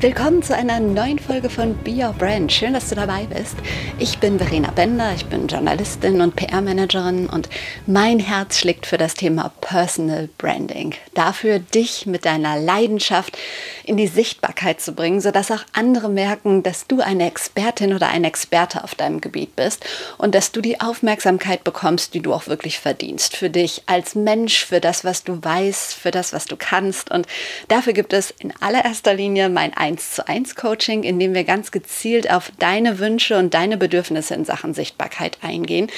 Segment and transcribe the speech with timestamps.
[0.00, 2.50] Willkommen zu einer neuen Folge von Be Your Brand.
[2.50, 3.56] Schön, dass du dabei bist.
[3.98, 7.50] Ich bin Verena Bender, ich bin Journalistin und PR-Managerin und
[7.86, 10.94] mein Herz schlägt für das Thema Personal Branding.
[11.12, 13.36] Dafür, dich mit deiner Leidenschaft
[13.84, 18.24] in die Sichtbarkeit zu bringen, sodass auch andere merken, dass du eine Expertin oder ein
[18.24, 19.84] Experte auf deinem Gebiet bist
[20.16, 23.36] und dass du die Aufmerksamkeit bekommst, die du auch wirklich verdienst.
[23.36, 27.10] Für dich als Mensch, für das, was du weißt, für das, was du kannst.
[27.10, 27.26] Und
[27.68, 31.72] dafür gibt es in allererster Linie mein 1 zu 1 Coaching, in dem wir ganz
[31.72, 35.88] gezielt auf deine Wünsche und deine Bedürfnisse in Sachen Sichtbarkeit eingehen,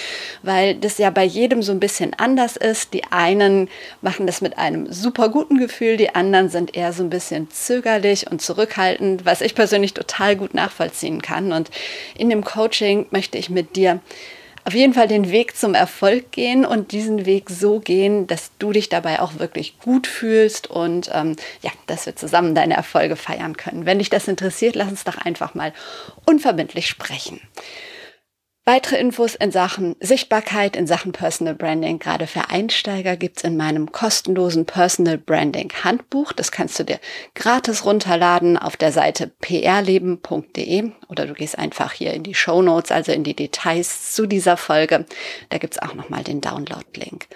[0.42, 2.94] weil das ja bei jedem so ein bisschen anders ist.
[2.94, 3.68] Die einen
[4.00, 8.30] machen das mit einem super guten Gefühl, die anderen sind eher so ein bisschen zögerlich
[8.30, 11.52] und zurückhaltend, was ich persönlich total gut nachvollziehen kann.
[11.52, 11.70] Und
[12.16, 14.00] in dem Coaching möchte ich mit dir
[14.64, 18.72] auf jeden Fall den Weg zum Erfolg gehen und diesen Weg so gehen, dass du
[18.72, 23.56] dich dabei auch wirklich gut fühlst und ähm, ja, dass wir zusammen deine Erfolge feiern
[23.56, 23.86] können.
[23.86, 25.72] Wenn dich das interessiert, lass uns doch einfach mal
[26.26, 27.40] unverbindlich sprechen.
[28.64, 33.90] Weitere Infos in Sachen Sichtbarkeit, in Sachen Personal Branding, gerade für Einsteiger, gibt's in meinem
[33.90, 36.32] kostenlosen Personal Branding Handbuch.
[36.32, 37.00] Das kannst du dir
[37.34, 42.92] gratis runterladen auf der Seite prleben.de oder du gehst einfach hier in die Show Notes,
[42.92, 45.06] also in die Details zu dieser Folge.
[45.48, 47.26] Da gibt's auch nochmal den Download-Link.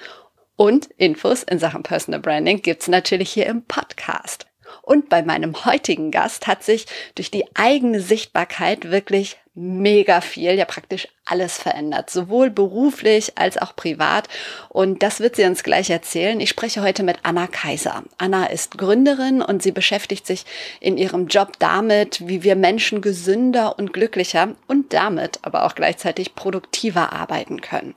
[0.54, 4.46] Und Infos in Sachen Personal Branding gibt's natürlich hier im Podcast.
[4.82, 10.66] Und bei meinem heutigen Gast hat sich durch die eigene Sichtbarkeit wirklich mega viel, ja
[10.66, 14.28] praktisch alles verändert, sowohl beruflich als auch privat.
[14.68, 16.38] Und das wird sie uns gleich erzählen.
[16.40, 18.04] Ich spreche heute mit Anna Kaiser.
[18.18, 20.44] Anna ist Gründerin und sie beschäftigt sich
[20.78, 26.34] in ihrem Job damit, wie wir Menschen gesünder und glücklicher und damit aber auch gleichzeitig
[26.34, 27.94] produktiver arbeiten können.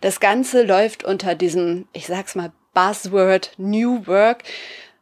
[0.00, 4.42] Das Ganze läuft unter diesem, ich sag's mal, Buzzword New Work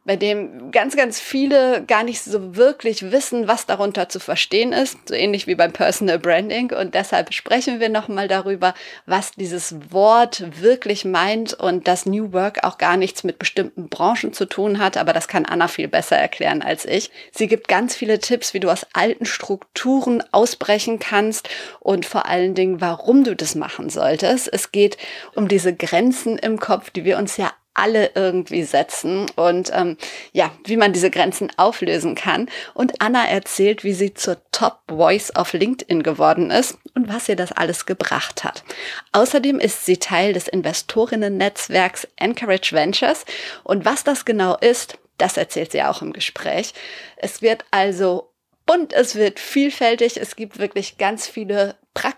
[0.05, 4.97] bei dem ganz, ganz viele gar nicht so wirklich wissen, was darunter zu verstehen ist,
[5.07, 6.73] so ähnlich wie beim Personal Branding.
[6.73, 8.73] Und deshalb sprechen wir nochmal darüber,
[9.05, 14.33] was dieses Wort wirklich meint und dass New Work auch gar nichts mit bestimmten Branchen
[14.33, 17.09] zu tun hat, aber das kann Anna viel besser erklären als ich.
[17.31, 21.47] Sie gibt ganz viele Tipps, wie du aus alten Strukturen ausbrechen kannst
[21.79, 24.51] und vor allen Dingen, warum du das machen solltest.
[24.51, 24.97] Es geht
[25.33, 29.97] um diese Grenzen im Kopf, die wir uns ja alle irgendwie setzen und ähm,
[30.31, 32.49] ja, wie man diese Grenzen auflösen kann.
[32.73, 37.35] Und Anna erzählt, wie sie zur Top Voice auf LinkedIn geworden ist und was ihr
[37.35, 38.63] das alles gebracht hat.
[39.11, 43.25] Außerdem ist sie Teil des Investorinnen-Netzwerks Encourage Ventures
[43.63, 46.73] und was das genau ist, das erzählt sie auch im Gespräch.
[47.17, 48.33] Es wird also
[48.65, 51.75] bunt, es wird vielfältig, es gibt wirklich ganz viele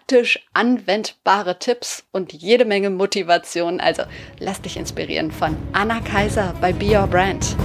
[0.07, 3.79] praktisch anwendbare Tipps und jede Menge Motivation.
[3.79, 4.03] Also
[4.37, 7.55] lass dich inspirieren von Anna Kaiser bei Be Your Brand.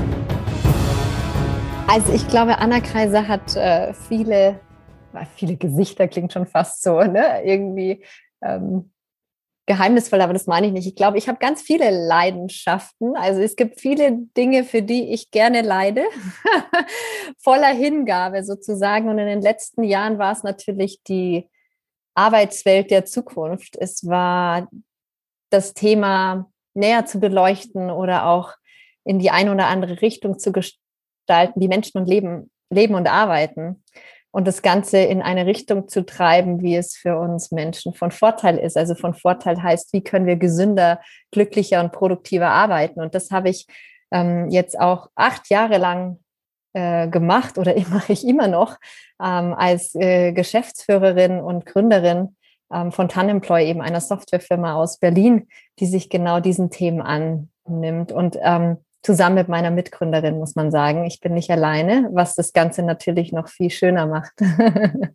[1.86, 4.58] Also ich glaube, Anna Kaiser hat äh, viele,
[5.36, 7.42] viele Gesichter, klingt schon fast so, ne?
[7.44, 8.02] Irgendwie
[8.42, 8.90] ähm,
[9.66, 10.86] geheimnisvoll, aber das meine ich nicht.
[10.86, 13.16] Ich glaube, ich habe ganz viele Leidenschaften.
[13.16, 16.04] Also es gibt viele Dinge, für die ich gerne leide,
[17.38, 19.10] voller Hingabe sozusagen.
[19.10, 21.46] Und in den letzten Jahren war es natürlich die
[22.20, 23.76] Arbeitswelt der Zukunft.
[23.76, 24.68] Es war
[25.50, 28.52] das Thema näher zu beleuchten oder auch
[29.04, 33.82] in die eine oder andere Richtung zu gestalten, wie Menschen und Leben, leben und arbeiten
[34.32, 38.58] und das Ganze in eine Richtung zu treiben, wie es für uns Menschen von Vorteil
[38.58, 38.76] ist.
[38.76, 41.00] Also von Vorteil heißt, wie können wir gesünder,
[41.32, 43.00] glücklicher und produktiver arbeiten.
[43.00, 43.66] Und das habe ich
[44.12, 46.20] ähm, jetzt auch acht Jahre lang
[46.72, 48.78] äh, gemacht oder mache ich immer noch
[49.22, 52.36] ähm, als äh, Geschäftsführerin und Gründerin
[52.72, 55.48] ähm, von Tanemploy, eben einer Softwarefirma aus Berlin,
[55.78, 58.12] die sich genau diesen Themen annimmt.
[58.12, 61.04] Und ähm, zusammen mit meiner Mitgründerin, muss man sagen.
[61.04, 64.32] Ich bin nicht alleine, was das Ganze natürlich noch viel schöner macht.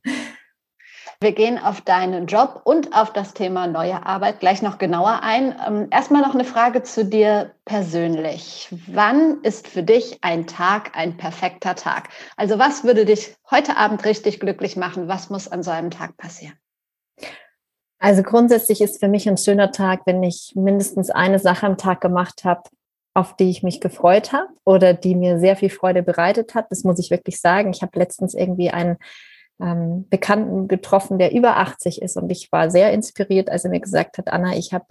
[1.21, 5.55] Wir gehen auf deinen Job und auf das Thema neue Arbeit gleich noch genauer ein.
[5.65, 8.67] Ähm, erstmal noch eine Frage zu dir persönlich.
[8.87, 12.09] Wann ist für dich ein Tag ein perfekter Tag?
[12.35, 15.07] Also was würde dich heute Abend richtig glücklich machen?
[15.07, 16.55] Was muss an so einem Tag passieren?
[17.99, 22.01] Also grundsätzlich ist für mich ein schöner Tag, wenn ich mindestens eine Sache am Tag
[22.01, 22.63] gemacht habe,
[23.13, 26.67] auf die ich mich gefreut habe oder die mir sehr viel Freude bereitet hat.
[26.69, 27.71] Das muss ich wirklich sagen.
[27.71, 28.97] Ich habe letztens irgendwie einen
[29.61, 33.79] ähm, Bekannten getroffen, der über 80 ist und ich war sehr inspiriert, als er mir
[33.79, 34.85] gesagt hat, Anna, ich habe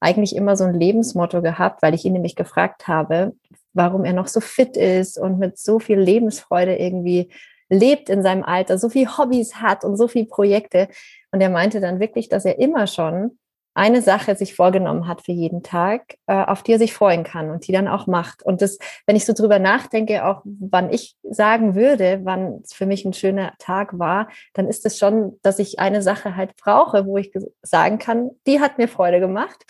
[0.00, 3.34] eigentlich immer so ein Lebensmotto gehabt, weil ich ihn nämlich gefragt habe,
[3.72, 7.30] warum er noch so fit ist und mit so viel Lebensfreude irgendwie
[7.68, 10.88] lebt in seinem Alter, so viele Hobbys hat und so viele Projekte.
[11.30, 13.38] Und er meinte dann wirklich, dass er immer schon
[13.80, 17.50] eine Sache sich vorgenommen hat für jeden Tag, äh, auf die er sich freuen kann
[17.50, 18.42] und die dann auch macht.
[18.42, 22.84] Und das, wenn ich so drüber nachdenke, auch wann ich sagen würde, wann es für
[22.84, 27.06] mich ein schöner Tag war, dann ist es schon, dass ich eine Sache halt brauche,
[27.06, 27.32] wo ich
[27.62, 29.64] sagen kann, die hat mir Freude gemacht.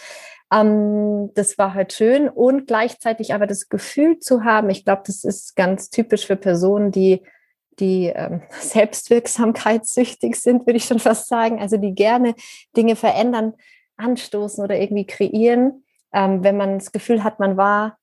[0.52, 5.22] Ähm, das war halt schön und gleichzeitig aber das Gefühl zu haben, ich glaube, das
[5.22, 7.22] ist ganz typisch für Personen, die
[7.78, 12.34] die ähm, selbstwirksamkeitssüchtig sind, würde ich schon fast sagen, also die gerne
[12.76, 13.54] Dinge verändern,
[14.00, 17.99] anstoßen oder irgendwie kreieren, ähm, wenn man das Gefühl hat, man war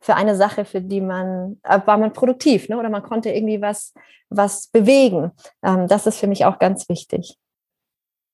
[0.00, 2.78] für eine Sache, für die man, äh, war man produktiv, ne?
[2.78, 3.94] oder man konnte irgendwie was,
[4.28, 5.32] was bewegen.
[5.62, 7.38] Ähm, das ist für mich auch ganz wichtig.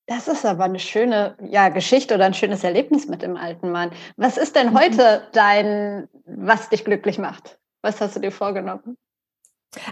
[0.07, 3.93] Das ist aber eine schöne ja, Geschichte oder ein schönes Erlebnis mit dem alten Mann.
[4.17, 4.79] Was ist denn mhm.
[4.79, 7.59] heute dein, was dich glücklich macht?
[7.83, 8.97] Was hast du dir vorgenommen?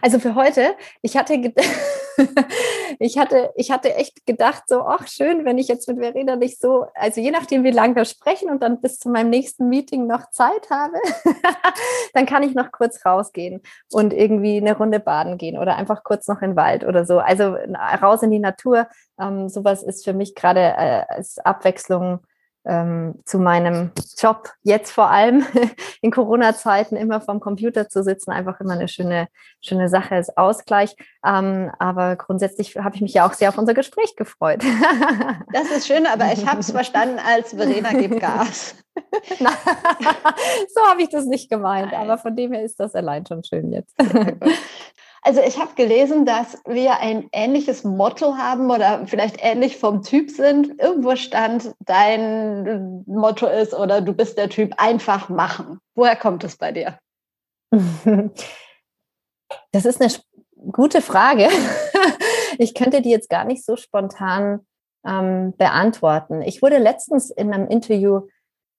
[0.02, 1.34] Also für heute, ich hatte,
[2.98, 6.60] ich hatte, ich hatte echt gedacht, so, ach schön, wenn ich jetzt mit Verena nicht
[6.60, 10.06] so, also je nachdem, wie lange wir sprechen und dann bis zu meinem nächsten Meeting
[10.06, 10.96] noch Zeit habe,
[12.12, 16.28] dann kann ich noch kurz rausgehen und irgendwie eine Runde baden gehen oder einfach kurz
[16.28, 17.18] noch in den Wald oder so.
[17.18, 17.56] Also
[18.02, 18.86] raus in die Natur.
[19.18, 22.20] Ähm, sowas ist für mich gerade äh, als Abwechslung
[22.64, 25.44] ähm, zu meinem Job jetzt vor allem
[26.02, 29.28] in Corona-Zeiten immer vom Computer zu sitzen, einfach immer eine schöne,
[29.60, 30.94] schöne Sache als Ausgleich.
[31.24, 34.62] Ähm, aber grundsätzlich habe ich mich ja auch sehr auf unser Gespräch gefreut.
[35.52, 38.74] Das ist schön, aber ich habe es verstanden als Verena gibt Gas.
[39.38, 43.72] so habe ich das nicht gemeint, aber von dem her ist das allein schon schön
[43.72, 43.94] jetzt.
[45.22, 50.31] Also ich habe gelesen, dass wir ein ähnliches Motto haben oder vielleicht ähnlich vom Typ
[50.31, 50.81] sind.
[50.81, 55.78] Irgendwo stand, dein Motto ist oder du bist der Typ einfach machen.
[55.94, 56.99] Woher kommt es bei dir?
[59.72, 60.12] Das ist eine
[60.72, 61.49] gute Frage.
[62.58, 64.66] Ich könnte die jetzt gar nicht so spontan
[65.06, 66.43] ähm, beantworten.
[66.43, 68.26] Ich wurde letztens in einem Interview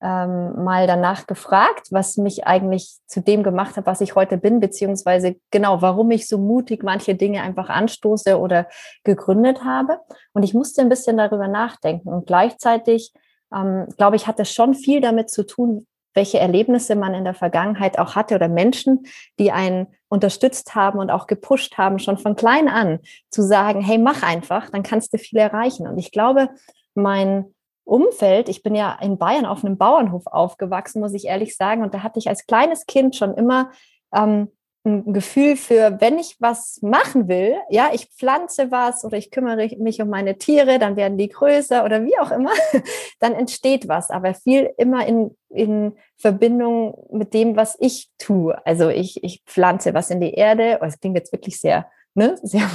[0.02, 4.60] ähm, mal danach gefragt, was mich eigentlich zu dem gemacht hat, was ich heute bin,
[4.60, 8.68] beziehungsweise genau, warum ich so mutig manche Dinge einfach anstoße oder
[9.04, 10.00] gegründet habe.
[10.34, 12.10] Und ich musste ein bisschen darüber nachdenken.
[12.10, 13.14] Und gleichzeitig,
[13.54, 17.34] ähm, glaube ich, hat es schon viel damit zu tun, welche Erlebnisse man in der
[17.36, 19.04] Vergangenheit auch hatte oder Menschen,
[19.40, 23.00] die einen unterstützt haben und auch gepusht haben, schon von klein an
[23.30, 25.88] zu sagen, hey, mach einfach, dann kannst du viel erreichen.
[25.88, 26.50] Und ich glaube,
[26.96, 27.54] mein
[27.84, 31.94] Umfeld, ich bin ja in Bayern auf einem Bauernhof aufgewachsen, muss ich ehrlich sagen, und
[31.94, 33.72] da hatte ich als kleines Kind schon immer
[34.14, 34.50] ähm,
[34.84, 39.70] ein Gefühl für, wenn ich was machen will, ja, ich pflanze was oder ich kümmere
[39.78, 42.52] mich um meine Tiere, dann werden die größer oder wie auch immer,
[43.20, 48.60] dann entsteht was, aber viel immer in, in Verbindung mit dem, was ich tue.
[48.66, 52.70] Also ich, ich pflanze was in die Erde, oh, klingt jetzt wirklich sehr ne, sehr,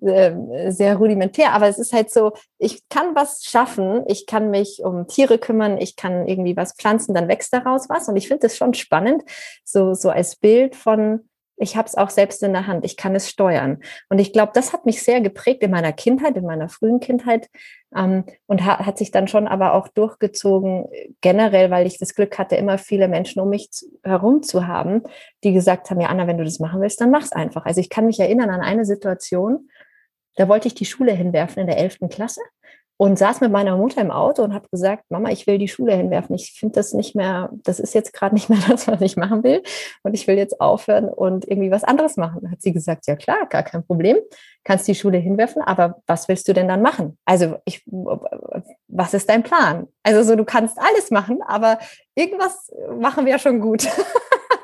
[0.00, 4.80] sehr, sehr rudimentär, aber es ist halt so, ich kann was schaffen, ich kann mich
[4.84, 8.08] um Tiere kümmern, ich kann irgendwie was pflanzen, dann wächst daraus was.
[8.08, 9.22] Und ich finde das schon spannend,
[9.64, 13.14] so, so als Bild von, ich habe es auch selbst in der Hand, ich kann
[13.14, 13.80] es steuern.
[14.08, 17.48] Und ich glaube, das hat mich sehr geprägt in meiner Kindheit, in meiner frühen Kindheit
[17.94, 20.86] ähm, und ha hat sich dann schon aber auch durchgezogen,
[21.20, 23.68] generell, weil ich das Glück hatte, immer viele Menschen um mich
[24.02, 25.02] herum zu haben,
[25.44, 27.64] die gesagt haben, ja, Anna, wenn du das machen willst, dann mach's einfach.
[27.66, 29.68] Also ich kann mich erinnern an eine Situation,
[30.36, 31.98] da wollte ich die Schule hinwerfen in der 11.
[32.10, 32.40] Klasse
[32.96, 35.94] und saß mit meiner Mutter im Auto und habe gesagt, Mama, ich will die Schule
[35.94, 36.34] hinwerfen.
[36.36, 39.42] Ich finde das nicht mehr, das ist jetzt gerade nicht mehr das, was ich machen
[39.42, 39.62] will.
[40.02, 42.50] Und ich will jetzt aufhören und irgendwie was anderes machen.
[42.50, 44.18] Hat sie gesagt, ja klar, gar kein Problem.
[44.62, 47.18] Kannst die Schule hinwerfen, aber was willst du denn dann machen?
[47.24, 47.84] Also ich,
[48.88, 49.88] was ist dein Plan?
[50.02, 51.78] Also so, du kannst alles machen, aber
[52.14, 53.88] irgendwas machen wir ja schon gut.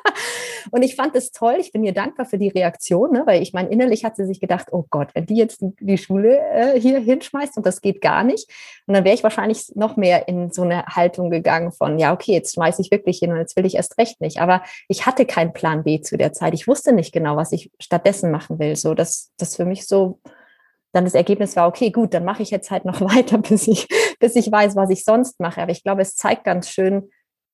[0.71, 1.57] Und ich fand es toll.
[1.59, 3.23] Ich bin ihr dankbar für die Reaktion, ne?
[3.26, 6.38] weil ich meine, innerlich hat sie sich gedacht, oh Gott, wenn die jetzt die Schule
[6.38, 8.50] äh, hier hinschmeißt und das geht gar nicht.
[8.87, 12.33] Und dann wäre ich wahrscheinlich noch mehr in so eine Haltung gegangen von, ja, okay,
[12.33, 14.40] jetzt schmeiße ich wirklich hin und jetzt will ich erst recht nicht.
[14.40, 16.54] Aber ich hatte keinen Plan B zu der Zeit.
[16.54, 18.76] Ich wusste nicht genau, was ich stattdessen machen will.
[18.76, 20.21] So, dass das für mich so
[20.92, 23.88] dann das Ergebnis war, okay, gut, dann mache ich jetzt halt noch weiter, bis ich,
[24.19, 25.62] bis ich weiß, was ich sonst mache.
[25.62, 27.11] Aber ich glaube, es zeigt ganz schön,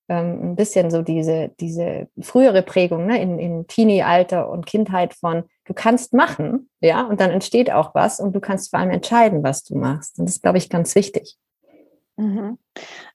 [0.09, 5.45] ähm, ein bisschen so diese, diese frühere Prägung ne, in, in Teenie-Alter und Kindheit von,
[5.65, 9.43] du kannst machen, ja, und dann entsteht auch was und du kannst vor allem entscheiden,
[9.43, 10.19] was du machst.
[10.19, 11.37] Und das ist, glaube ich, ganz wichtig.
[12.17, 12.59] Mhm.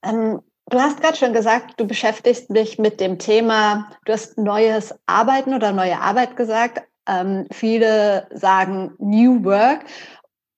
[0.04, 4.94] Ähm, du hast gerade schon gesagt, du beschäftigst dich mit dem Thema, du hast neues
[5.06, 6.84] Arbeiten oder neue Arbeit gesagt.
[7.08, 9.86] Ähm, viele sagen New Work.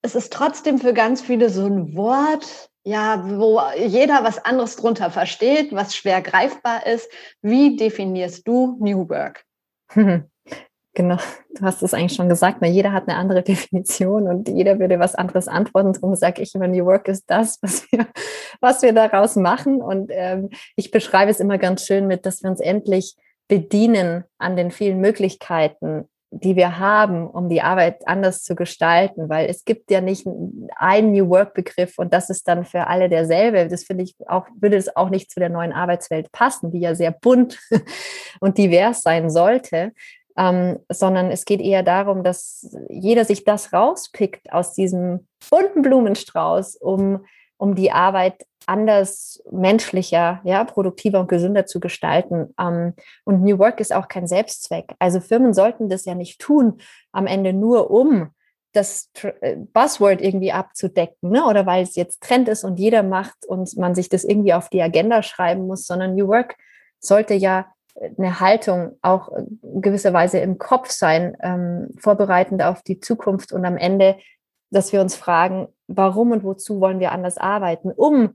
[0.02, 5.10] Es ist trotzdem für ganz viele so ein Wort, ja, wo jeder was anderes drunter
[5.10, 7.10] versteht, was schwer greifbar ist.
[7.42, 9.44] Wie definierst du New Work?
[10.96, 11.16] Genau,
[11.56, 15.00] du hast es eigentlich schon gesagt, weil jeder hat eine andere Definition und jeder würde
[15.00, 15.92] was anderes antworten.
[15.92, 18.06] Darum sage ich immer, New Work ist das, was wir,
[18.60, 19.82] was wir daraus machen.
[19.82, 23.16] Und ähm, ich beschreibe es immer ganz schön mit, dass wir uns endlich
[23.48, 26.08] bedienen an den vielen Möglichkeiten,
[26.40, 30.26] die wir haben, um die Arbeit anders zu gestalten, weil es gibt ja nicht
[30.76, 33.68] einen New Work Begriff und das ist dann für alle derselbe.
[33.68, 36.94] Das finde ich auch, würde es auch nicht zu der neuen Arbeitswelt passen, die ja
[36.94, 37.58] sehr bunt
[38.40, 39.92] und divers sein sollte.
[40.36, 46.74] Ähm, sondern es geht eher darum, dass jeder sich das rauspickt aus diesem bunten Blumenstrauß,
[46.76, 47.24] um,
[47.56, 52.54] um die Arbeit anders, menschlicher, ja, produktiver und gesünder zu gestalten.
[52.58, 52.94] Ähm,
[53.24, 54.94] und New Work ist auch kein Selbstzweck.
[54.98, 56.78] Also Firmen sollten das ja nicht tun,
[57.12, 58.30] am Ende nur um
[58.72, 61.44] das äh, Buzzword irgendwie abzudecken, ne?
[61.46, 64.68] oder weil es jetzt Trend ist und jeder macht und man sich das irgendwie auf
[64.68, 66.56] die Agenda schreiben muss, sondern New Work
[66.98, 67.66] sollte ja
[68.18, 69.30] eine Haltung auch
[69.62, 74.16] gewisserweise im Kopf sein, ähm, vorbereitend auf die Zukunft und am Ende,
[74.70, 78.34] dass wir uns fragen, warum und wozu wollen wir anders arbeiten, um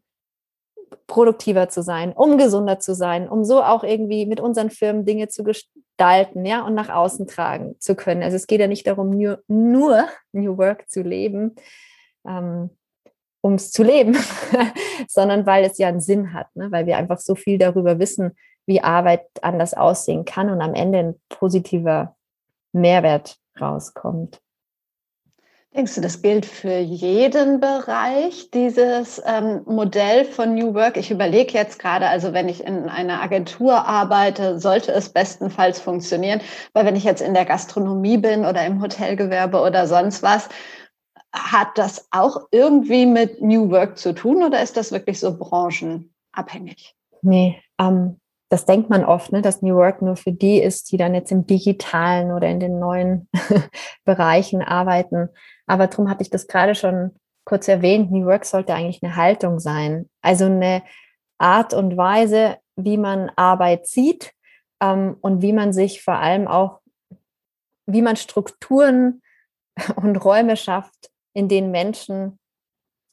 [1.08, 5.27] produktiver zu sein, um gesunder zu sein, um so auch irgendwie mit unseren Firmen Dinge
[5.27, 8.24] zu gestalten, ja, und nach außen tragen zu können.
[8.24, 11.55] Also es geht ja nicht darum, nur, nur New Work zu leben,
[12.27, 12.69] ähm,
[13.41, 14.17] um es zu leben,
[15.08, 16.72] sondern weil es ja einen Sinn hat, ne?
[16.72, 21.00] weil wir einfach so viel darüber wissen, wie Arbeit anders aussehen kann und am Ende
[21.00, 22.15] ein positiver
[22.72, 24.41] Mehrwert rauskommt.
[25.76, 30.98] Denkst du, das gilt für jeden Bereich, dieses ähm, Modell von New Work?
[30.98, 36.42] Ich überlege jetzt gerade, also wenn ich in einer Agentur arbeite, sollte es bestenfalls funktionieren.
[36.74, 40.50] Weil wenn ich jetzt in der Gastronomie bin oder im Hotelgewerbe oder sonst was,
[41.32, 46.96] hat das auch irgendwie mit New Work zu tun oder ist das wirklich so branchenabhängig?
[47.22, 50.98] Nee, ähm, das denkt man oft, ne, dass New Work nur für die ist, die
[50.98, 53.30] dann jetzt im digitalen oder in den neuen
[54.06, 55.30] Bereichen arbeiten.
[55.70, 58.12] Aber darum hatte ich das gerade schon kurz erwähnt.
[58.12, 60.10] New Work sollte eigentlich eine Haltung sein.
[60.22, 60.82] Also eine
[61.38, 64.34] Art und Weise, wie man Arbeit sieht
[64.82, 66.82] ähm, und wie man sich vor allem auch,
[67.86, 69.22] wie man Strukturen
[69.96, 72.40] und Räume schafft, in denen Menschen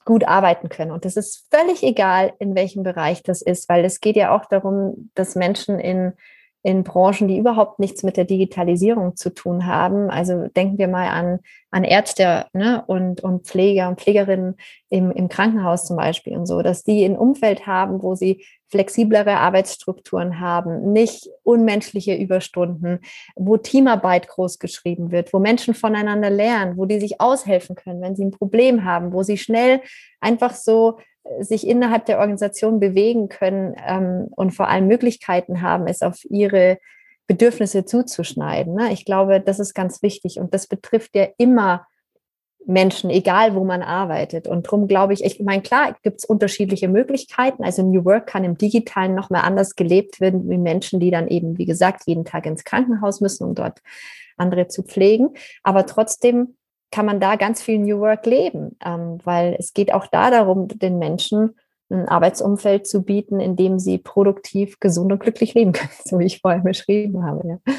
[0.07, 0.93] gut arbeiten können.
[0.93, 4.47] Und das ist völlig egal, in welchem Bereich das ist, weil es geht ja auch
[4.47, 6.15] darum, dass Menschen in
[6.63, 10.11] in Branchen, die überhaupt nichts mit der Digitalisierung zu tun haben.
[10.11, 11.39] Also denken wir mal an,
[11.71, 14.57] an Ärzte ne, und, und Pfleger und Pflegerinnen
[14.89, 19.37] im, im Krankenhaus zum Beispiel und so, dass die ein Umfeld haben, wo sie flexiblere
[19.37, 22.99] Arbeitsstrukturen haben, nicht unmenschliche Überstunden,
[23.37, 28.17] wo Teamarbeit groß geschrieben wird, wo Menschen voneinander lernen, wo die sich aushelfen können, wenn
[28.17, 29.83] sie ein Problem haben, wo sie schnell
[30.21, 30.99] einfach so
[31.41, 36.79] sich innerhalb der Organisation bewegen können ähm, und vor allem Möglichkeiten haben, es auf ihre
[37.27, 38.75] Bedürfnisse zuzuschneiden.
[38.75, 38.93] Ne?
[38.93, 41.87] Ich glaube, das ist ganz wichtig und das betrifft ja immer
[42.67, 44.49] Menschen, egal wo man arbeitet.
[44.49, 47.63] Und darum glaube ich, ich meine, klar, gibt es unterschiedliche Möglichkeiten.
[47.63, 51.59] Also New Work kann im Digitalen nochmal anders gelebt werden, wie Menschen, die dann eben,
[51.59, 53.81] wie gesagt, jeden Tag ins Krankenhaus müssen, um dort
[54.37, 55.31] andere zu pflegen.
[55.63, 56.57] Aber trotzdem
[56.91, 60.69] kann man da ganz viel New Work leben, ähm, weil es geht auch da darum,
[60.69, 61.57] den Menschen
[61.91, 66.27] ein Arbeitsumfeld zu bieten, in dem sie produktiv, gesund und glücklich leben können, so wie
[66.27, 67.49] ich vorher beschrieben habe.
[67.49, 67.75] Ja.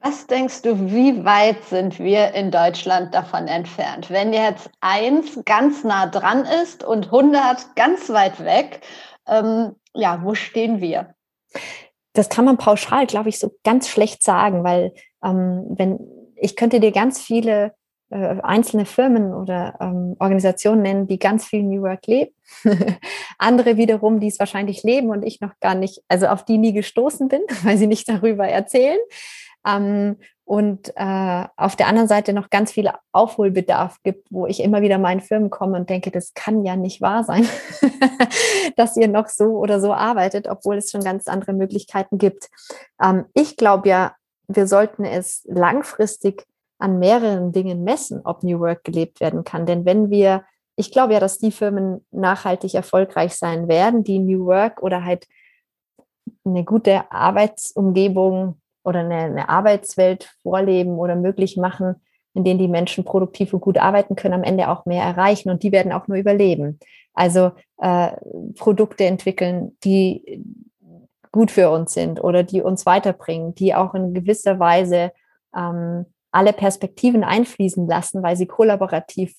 [0.00, 4.10] Was denkst du, wie weit sind wir in Deutschland davon entfernt?
[4.10, 8.80] Wenn jetzt eins ganz nah dran ist und 100 ganz weit weg,
[9.26, 11.14] ähm, ja, wo stehen wir?
[12.12, 14.92] Das kann man pauschal, glaube ich, so ganz schlecht sagen, weil
[15.22, 15.98] ähm, wenn
[16.36, 17.74] ich könnte dir ganz viele
[18.10, 22.32] äh, einzelne Firmen oder ähm, Organisationen nennen, die ganz viel New Work leben.
[23.38, 26.72] Andere wiederum, die es wahrscheinlich leben und ich noch gar nicht, also auf die nie
[26.72, 28.98] gestoßen bin, weil sie nicht darüber erzählen.
[29.66, 34.80] Ähm, und äh, auf der anderen Seite noch ganz viel Aufholbedarf gibt, wo ich immer
[34.80, 37.46] wieder meinen Firmen komme und denke, das kann ja nicht wahr sein,
[38.76, 42.48] dass ihr noch so oder so arbeitet, obwohl es schon ganz andere Möglichkeiten gibt.
[43.02, 44.14] Ähm, ich glaube ja,
[44.46, 46.46] wir sollten es langfristig
[46.78, 49.66] an mehreren Dingen messen, ob New Work gelebt werden kann.
[49.66, 50.44] Denn wenn wir,
[50.76, 55.26] ich glaube ja, dass die Firmen nachhaltig erfolgreich sein werden, die New Work oder halt
[56.44, 61.96] eine gute Arbeitsumgebung oder eine, eine Arbeitswelt vorleben oder möglich machen,
[62.34, 65.62] in denen die Menschen produktiv und gut arbeiten können, am Ende auch mehr erreichen und
[65.62, 66.78] die werden auch nur überleben.
[67.12, 68.12] Also äh,
[68.56, 70.44] Produkte entwickeln, die
[71.32, 75.12] gut für uns sind oder die uns weiterbringen, die auch in gewisser Weise
[75.56, 79.34] ähm, alle Perspektiven einfließen lassen, weil sie kollaborativ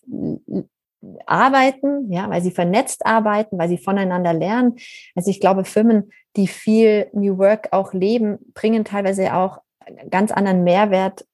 [1.26, 4.76] arbeiten, ja, weil sie vernetzt arbeiten, weil sie voneinander lernen.
[5.16, 9.60] Also ich glaube, Firmen, die viel New Work auch leben, bringen teilweise auch
[10.10, 11.26] ganz anderen Mehrwert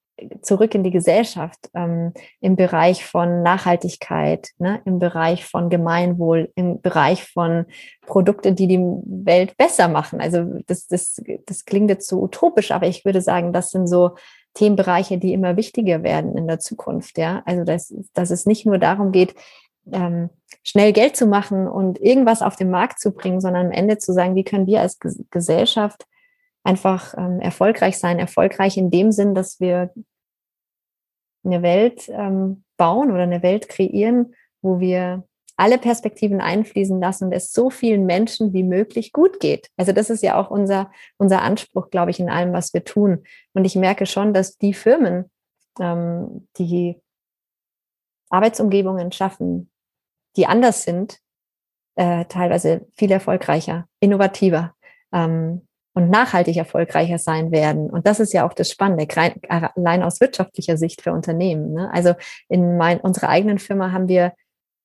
[0.41, 6.81] zurück in die Gesellschaft ähm, im Bereich von Nachhaltigkeit, ne, im Bereich von Gemeinwohl, im
[6.81, 7.65] Bereich von
[8.05, 10.21] Produkte, die die Welt besser machen.
[10.21, 14.15] Also das, das, das klingt jetzt so utopisch, aber ich würde sagen, das sind so
[14.55, 17.17] Themenbereiche, die immer wichtiger werden in der Zukunft.
[17.17, 19.35] Ja, also dass, dass es nicht nur darum geht,
[19.91, 20.29] ähm,
[20.63, 24.13] schnell Geld zu machen und irgendwas auf den Markt zu bringen, sondern am Ende zu
[24.13, 24.97] sagen, wie können wir als
[25.29, 26.05] Gesellschaft
[26.63, 28.17] einfach ähm, erfolgreich sein.
[28.17, 29.93] Erfolgreich in dem Sinn, dass wir
[31.43, 35.23] eine Welt ähm, bauen oder eine Welt kreieren, wo wir
[35.57, 39.69] alle Perspektiven einfließen lassen und es so vielen Menschen wie möglich gut geht.
[39.77, 43.23] Also das ist ja auch unser, unser Anspruch, glaube ich, in allem, was wir tun.
[43.53, 45.31] Und ich merke schon, dass die Firmen,
[45.79, 47.01] ähm, die
[48.29, 49.71] Arbeitsumgebungen schaffen,
[50.35, 51.19] die anders sind,
[51.95, 54.75] äh, teilweise viel erfolgreicher, innovativer,
[55.13, 57.89] ähm, und nachhaltig erfolgreicher sein werden.
[57.89, 59.07] Und das ist ja auch das Spannende,
[59.47, 61.73] allein aus wirtschaftlicher Sicht für Unternehmen.
[61.73, 61.89] Ne?
[61.91, 62.13] Also
[62.49, 64.33] in mein, unserer eigenen Firma haben wir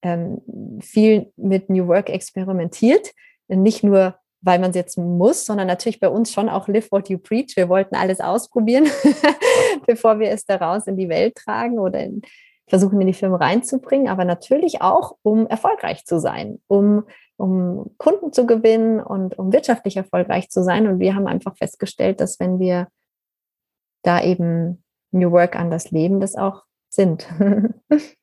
[0.02, 0.40] ähm,
[0.80, 3.10] viel mit New Work experimentiert.
[3.48, 7.08] Nicht nur, weil man es jetzt muss, sondern natürlich bei uns schon auch live what
[7.08, 7.56] you preach.
[7.56, 8.86] Wir wollten alles ausprobieren,
[9.86, 12.22] bevor wir es daraus in die Welt tragen oder in,
[12.68, 17.04] versuchen, in die Firma reinzubringen, aber natürlich auch, um erfolgreich zu sein, um
[17.40, 20.86] um Kunden zu gewinnen und um wirtschaftlich erfolgreich zu sein.
[20.86, 22.88] Und wir haben einfach festgestellt, dass wenn wir
[24.02, 27.26] da eben New Work anders leben, das auch sind.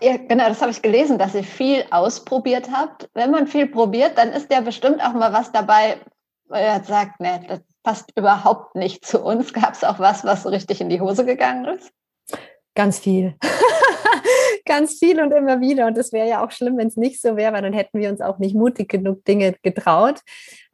[0.00, 3.08] Ja, genau, das habe ich gelesen, dass ihr viel ausprobiert habt.
[3.14, 5.98] Wenn man viel probiert, dann ist ja bestimmt auch mal was dabei,
[6.48, 9.52] wo ihr sagt, nee, das passt überhaupt nicht zu uns.
[9.52, 11.90] Gab es auch was, was so richtig in die Hose gegangen ist?
[12.74, 13.36] Ganz viel.
[14.66, 15.86] Ganz viel und immer wieder.
[15.86, 18.10] Und es wäre ja auch schlimm, wenn es nicht so wäre, weil dann hätten wir
[18.10, 20.20] uns auch nicht mutig genug Dinge getraut.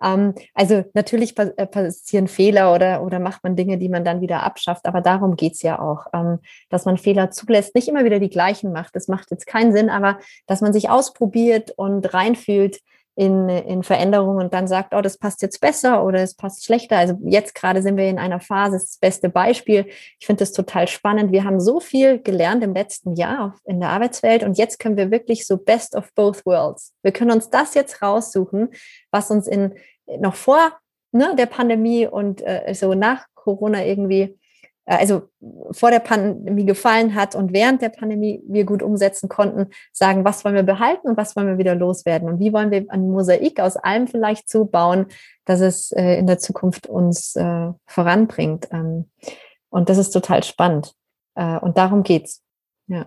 [0.02, 4.42] Ähm, also natürlich äh, passieren Fehler oder, oder macht man Dinge, die man dann wieder
[4.42, 4.86] abschafft.
[4.86, 8.30] Aber darum geht es ja auch, ähm, dass man Fehler zulässt, nicht immer wieder die
[8.30, 8.96] gleichen macht.
[8.96, 12.80] Das macht jetzt keinen Sinn, aber dass man sich ausprobiert und reinfühlt
[13.14, 16.96] in, in Veränderungen und dann sagt, oh, das passt jetzt besser oder es passt schlechter.
[16.96, 19.86] Also jetzt gerade sind wir in einer Phase, das, das beste Beispiel.
[20.18, 21.30] Ich finde das total spannend.
[21.30, 25.10] Wir haben so viel gelernt im letzten Jahr in der Arbeitswelt und jetzt können wir
[25.10, 26.94] wirklich so best of both worlds.
[27.02, 28.70] Wir können uns das jetzt raussuchen,
[29.10, 29.74] was uns in
[30.18, 30.72] noch vor
[31.12, 34.38] ne, der Pandemie und äh, so nach Corona irgendwie
[34.84, 35.22] also
[35.70, 40.44] vor der Pandemie gefallen hat und während der Pandemie wir gut umsetzen konnten, sagen, was
[40.44, 43.60] wollen wir behalten und was wollen wir wieder loswerden und wie wollen wir ein Mosaik
[43.60, 45.06] aus allem vielleicht so bauen,
[45.44, 48.68] dass es äh, in der Zukunft uns äh, voranbringt.
[48.72, 49.10] Ähm,
[49.70, 50.92] und das ist total spannend.
[51.34, 52.42] und darum geht's.
[52.88, 53.06] Ja.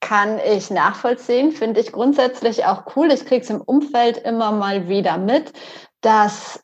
[0.00, 3.10] Kann ich nachvollziehen, finde ich grundsätzlich auch cool.
[3.10, 5.50] Ich kriege es im Umfeld immer mal wieder mit,
[6.02, 6.62] dass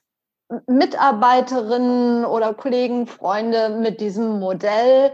[0.66, 5.12] Mitarbeiterinnen oder Kollegen, Freunde mit diesem Modell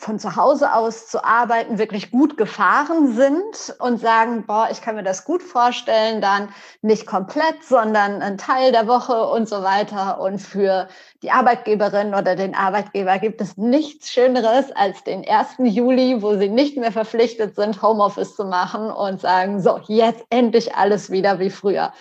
[0.00, 4.96] von zu Hause aus zu arbeiten wirklich gut gefahren sind und sagen, boah, ich kann
[4.96, 6.48] mir das gut vorstellen, dann
[6.80, 10.18] nicht komplett, sondern ein Teil der Woche und so weiter.
[10.20, 10.88] Und für
[11.22, 15.56] die Arbeitgeberin oder den Arbeitgeber gibt es nichts Schöneres als den 1.
[15.58, 20.74] Juli, wo sie nicht mehr verpflichtet sind, Homeoffice zu machen und sagen, so, jetzt endlich
[20.74, 21.92] alles wieder wie früher.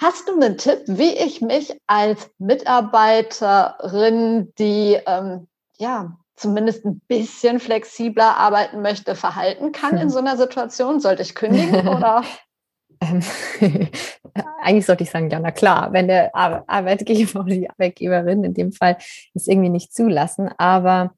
[0.00, 5.46] Hast du einen Tipp, wie ich mich als Mitarbeiterin, die ähm,
[5.78, 11.00] ja zumindest ein bisschen flexibler arbeiten möchte, verhalten kann in so einer Situation?
[11.00, 12.22] Sollte ich kündigen oder?
[13.00, 13.20] Ähm,
[14.62, 18.72] eigentlich sollte ich sagen, ja, na klar, wenn der Arbeitgeber oder die Arbeitgeberin in dem
[18.72, 18.96] Fall
[19.34, 21.14] es irgendwie nicht zulassen, aber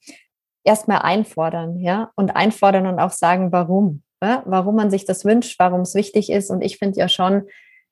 [0.64, 4.42] erstmal einfordern, ja, und einfordern und auch sagen, warum, ja?
[4.46, 6.50] warum man sich das wünscht, warum es wichtig ist.
[6.50, 7.46] Und ich finde ja schon,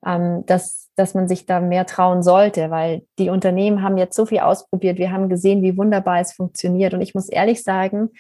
[0.07, 4.27] ähm, dass, dass man sich da mehr trauen sollte, weil die Unternehmen haben jetzt so
[4.27, 4.99] viel ausprobiert.
[4.99, 6.95] Wir haben gesehen, wie wunderbar es funktioniert.
[6.95, 8.11] Und ich muss ehrlich sagen,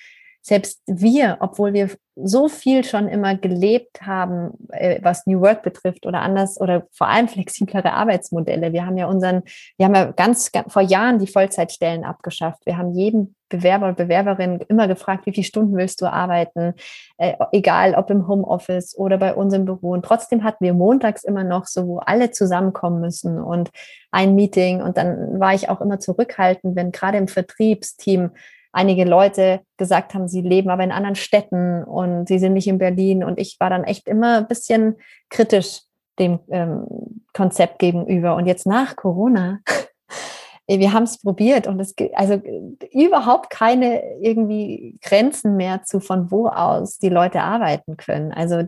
[0.46, 6.04] selbst wir, obwohl wir so viel schon immer gelebt haben, äh, was New Work betrifft
[6.04, 8.74] oder anders oder vor allem flexiblere Arbeitsmodelle.
[8.74, 9.42] Wir haben ja unseren,
[9.78, 12.66] wir haben ja ganz, ganz vor Jahren die Vollzeitstellen abgeschafft.
[12.66, 16.74] Wir haben jeden Bewerber und Bewerberin immer gefragt, wie viele Stunden willst du arbeiten,
[17.16, 19.92] äh, egal ob im Homeoffice oder bei uns im Büro.
[19.92, 23.70] Und trotzdem hatten wir montags immer noch so, wo alle zusammenkommen müssen und
[24.10, 24.82] ein Meeting.
[24.82, 28.32] Und dann war ich auch immer zurückhaltend, wenn gerade im Vertriebsteam
[28.74, 32.78] einige Leute gesagt haben, sie leben aber in anderen Städten und sie sind nicht in
[32.78, 33.24] Berlin.
[33.24, 34.96] Und ich war dann echt immer ein bisschen
[35.30, 35.80] kritisch
[36.18, 36.86] dem ähm,
[37.32, 38.36] Konzept gegenüber.
[38.36, 39.60] Und jetzt nach Corona,
[40.66, 42.40] wir haben es probiert und es gibt also
[42.90, 48.32] überhaupt keine irgendwie Grenzen mehr zu von wo aus die Leute arbeiten können.
[48.32, 48.62] Also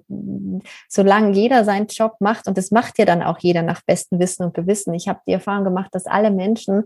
[0.88, 4.44] solange jeder seinen Job macht und das macht ja dann auch jeder nach bestem Wissen
[4.44, 4.92] und Gewissen.
[4.94, 6.84] Ich habe die Erfahrung gemacht, dass alle Menschen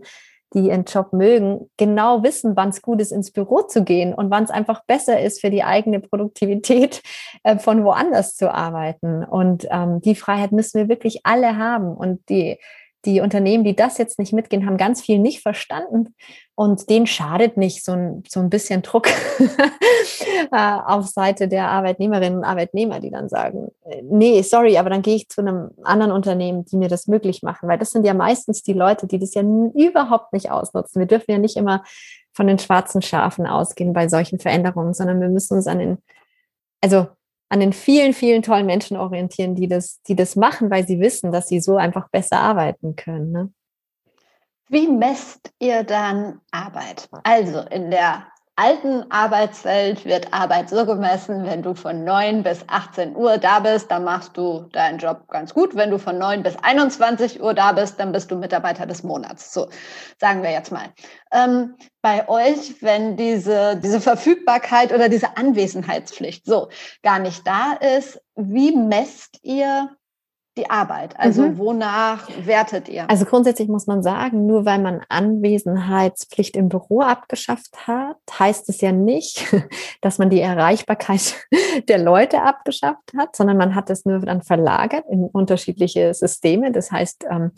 [0.53, 4.29] die ihren Job mögen, genau wissen, wann es gut ist, ins Büro zu gehen und
[4.31, 7.01] wann es einfach besser ist für die eigene Produktivität,
[7.43, 9.23] äh, von woanders zu arbeiten.
[9.23, 11.95] Und ähm, die Freiheit müssen wir wirklich alle haben.
[11.95, 12.57] Und die,
[13.05, 16.15] die Unternehmen, die das jetzt nicht mitgehen, haben ganz viel nicht verstanden.
[16.55, 19.07] Und denen schadet nicht so ein, so ein bisschen Druck
[20.51, 25.01] äh, auf Seite der Arbeitnehmerinnen und Arbeitnehmer, die dann sagen, äh, nee, sorry, aber dann
[25.01, 27.67] gehe ich zu einem anderen Unternehmen, die mir das möglich machen.
[27.67, 30.99] Weil das sind ja meistens die Leute, die das ja überhaupt nicht ausnutzen.
[30.99, 31.83] Wir dürfen ja nicht immer
[32.33, 35.97] von den schwarzen Schafen ausgehen bei solchen Veränderungen, sondern wir müssen uns an den,
[36.81, 37.07] also
[37.51, 41.33] an den vielen, vielen tollen Menschen orientieren, die das, die das machen, weil sie wissen,
[41.33, 43.33] dass sie so einfach besser arbeiten können.
[43.33, 43.53] Ne?
[44.69, 47.09] Wie messt ihr dann Arbeit?
[47.23, 48.25] Also in der
[48.61, 53.89] alten Arbeitswelt wird Arbeit so gemessen, wenn du von 9 bis 18 Uhr da bist,
[53.89, 55.75] dann machst du deinen Job ganz gut.
[55.75, 59.51] Wenn du von 9 bis 21 Uhr da bist, dann bist du Mitarbeiter des Monats.
[59.51, 59.67] So,
[60.19, 60.93] sagen wir jetzt mal.
[61.31, 66.69] Ähm, bei euch, wenn diese, diese Verfügbarkeit oder diese Anwesenheitspflicht so
[67.01, 69.89] gar nicht da ist, wie messt ihr
[70.57, 71.17] die Arbeit?
[71.17, 71.57] Also mhm.
[71.57, 73.09] wonach wertet ihr?
[73.09, 78.81] Also grundsätzlich muss man sagen, nur weil man Anwesenheitspflicht im Büro abgeschafft hat, heißt es
[78.81, 79.45] ja nicht,
[80.01, 81.35] dass man die Erreichbarkeit
[81.87, 86.71] der Leute abgeschafft hat, sondern man hat es nur dann verlagert in unterschiedliche Systeme.
[86.71, 87.51] Das heißt, ähm,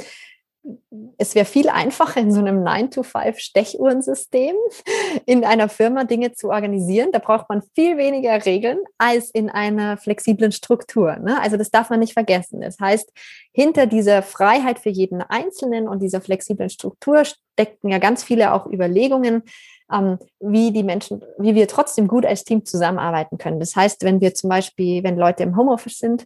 [1.18, 4.56] es wäre viel einfacher in so einem 9-to-5-Stechuhrensystem
[5.26, 7.12] in einer Firma Dinge zu organisieren.
[7.12, 11.18] Da braucht man viel weniger Regeln als in einer flexiblen Struktur.
[11.18, 11.42] Ne?
[11.42, 12.62] Also das darf man nicht vergessen.
[12.62, 13.12] Das heißt,
[13.54, 18.66] hinter dieser Freiheit für jeden Einzelnen und dieser flexiblen Struktur stecken ja ganz viele auch
[18.66, 19.44] Überlegungen,
[19.92, 23.60] ähm, wie die Menschen, wie wir trotzdem gut als Team zusammenarbeiten können.
[23.60, 26.26] Das heißt, wenn wir zum Beispiel, wenn Leute im Homeoffice sind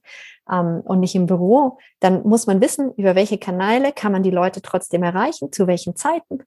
[0.52, 4.32] ähm, und nicht im Büro, dann muss man wissen, über welche Kanäle kann man die
[4.32, 6.44] Leute trotzdem erreichen, zu welchen Zeiten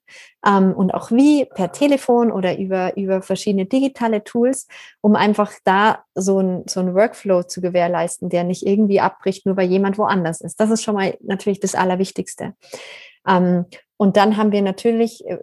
[0.47, 4.67] ähm, und auch wie, per Telefon oder über, über verschiedene digitale Tools,
[5.01, 9.57] um einfach da so ein, so ein Workflow zu gewährleisten, der nicht irgendwie abbricht, nur
[9.57, 10.61] weil jemand woanders ist.
[10.61, 12.55] Das ist schon mal natürlich das Allerwichtigste.
[13.27, 15.39] Ähm, und dann haben wir natürlich äh,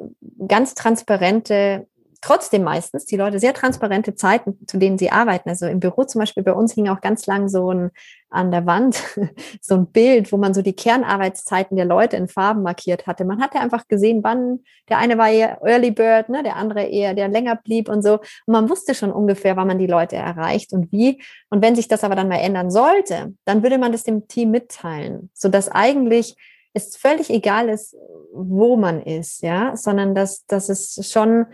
[0.48, 1.88] ganz transparente,
[2.21, 5.49] trotzdem meistens die Leute sehr transparente Zeiten, zu denen sie arbeiten.
[5.49, 7.91] Also im Büro zum Beispiel bei uns hing auch ganz lang so ein
[8.30, 9.01] an der Wand
[9.62, 13.23] so ein Bild, wo man so die Kernarbeitszeiten der Leute in Farben markiert hatte.
[13.25, 17.13] Man hatte einfach gesehen, wann der eine war eher Early Bird, ne, der andere eher,
[17.13, 18.13] der länger blieb und so.
[18.15, 21.21] Und man wusste schon ungefähr, wann man die Leute erreicht und wie.
[21.49, 24.51] Und wenn sich das aber dann mal ändern sollte, dann würde man das dem Team
[24.51, 26.36] mitteilen, so dass eigentlich
[26.73, 27.95] es völlig egal ist,
[28.34, 31.47] wo man ist, ja, sondern dass, dass es schon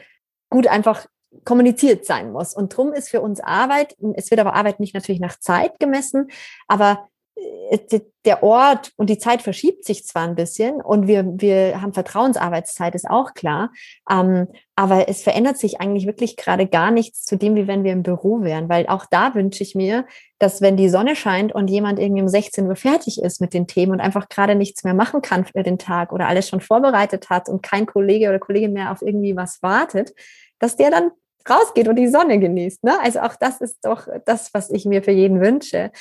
[0.54, 1.08] gut einfach
[1.46, 2.54] kommuniziert sein muss.
[2.54, 6.30] Und drum ist für uns Arbeit, es wird aber Arbeit nicht natürlich nach Zeit gemessen,
[6.68, 7.10] aber
[8.26, 12.94] der Ort und die Zeit verschiebt sich zwar ein bisschen und wir, wir haben Vertrauensarbeitszeit,
[12.96, 13.72] ist auch klar,
[14.10, 17.92] ähm, aber es verändert sich eigentlich wirklich gerade gar nichts zu dem, wie wenn wir
[17.92, 20.06] im Büro wären, weil auch da wünsche ich mir,
[20.40, 23.68] dass wenn die Sonne scheint und jemand irgendwie um 16 Uhr fertig ist mit den
[23.68, 27.30] Themen und einfach gerade nichts mehr machen kann für den Tag oder alles schon vorbereitet
[27.30, 30.14] hat und kein Kollege oder Kollegin mehr auf irgendwie was wartet,
[30.60, 31.12] dass der dann
[31.50, 32.84] rausgeht und die Sonne genießt.
[32.84, 32.94] Ne?
[33.02, 35.92] Also auch das ist doch das, was ich mir für jeden wünsche.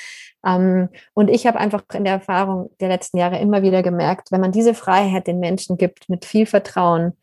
[0.45, 4.41] Ähm, und ich habe einfach in der Erfahrung der letzten Jahre immer wieder gemerkt, wenn
[4.41, 7.13] man diese Freiheit den Menschen gibt mit viel Vertrauen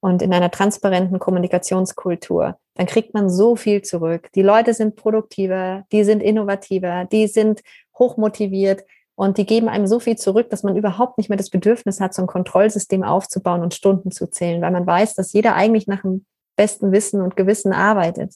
[0.00, 4.30] und in einer transparenten Kommunikationskultur, dann kriegt man so viel zurück.
[4.34, 7.62] Die Leute sind produktiver, die sind innovativer, die sind
[7.98, 8.84] hochmotiviert.
[9.18, 12.12] Und die geben einem so viel zurück, dass man überhaupt nicht mehr das Bedürfnis hat,
[12.12, 16.04] so ein Kontrollsystem aufzubauen und Stunden zu zählen, weil man weiß, dass jeder eigentlich nach
[16.04, 16.26] einem
[16.56, 18.34] besten Wissen und Gewissen arbeitet.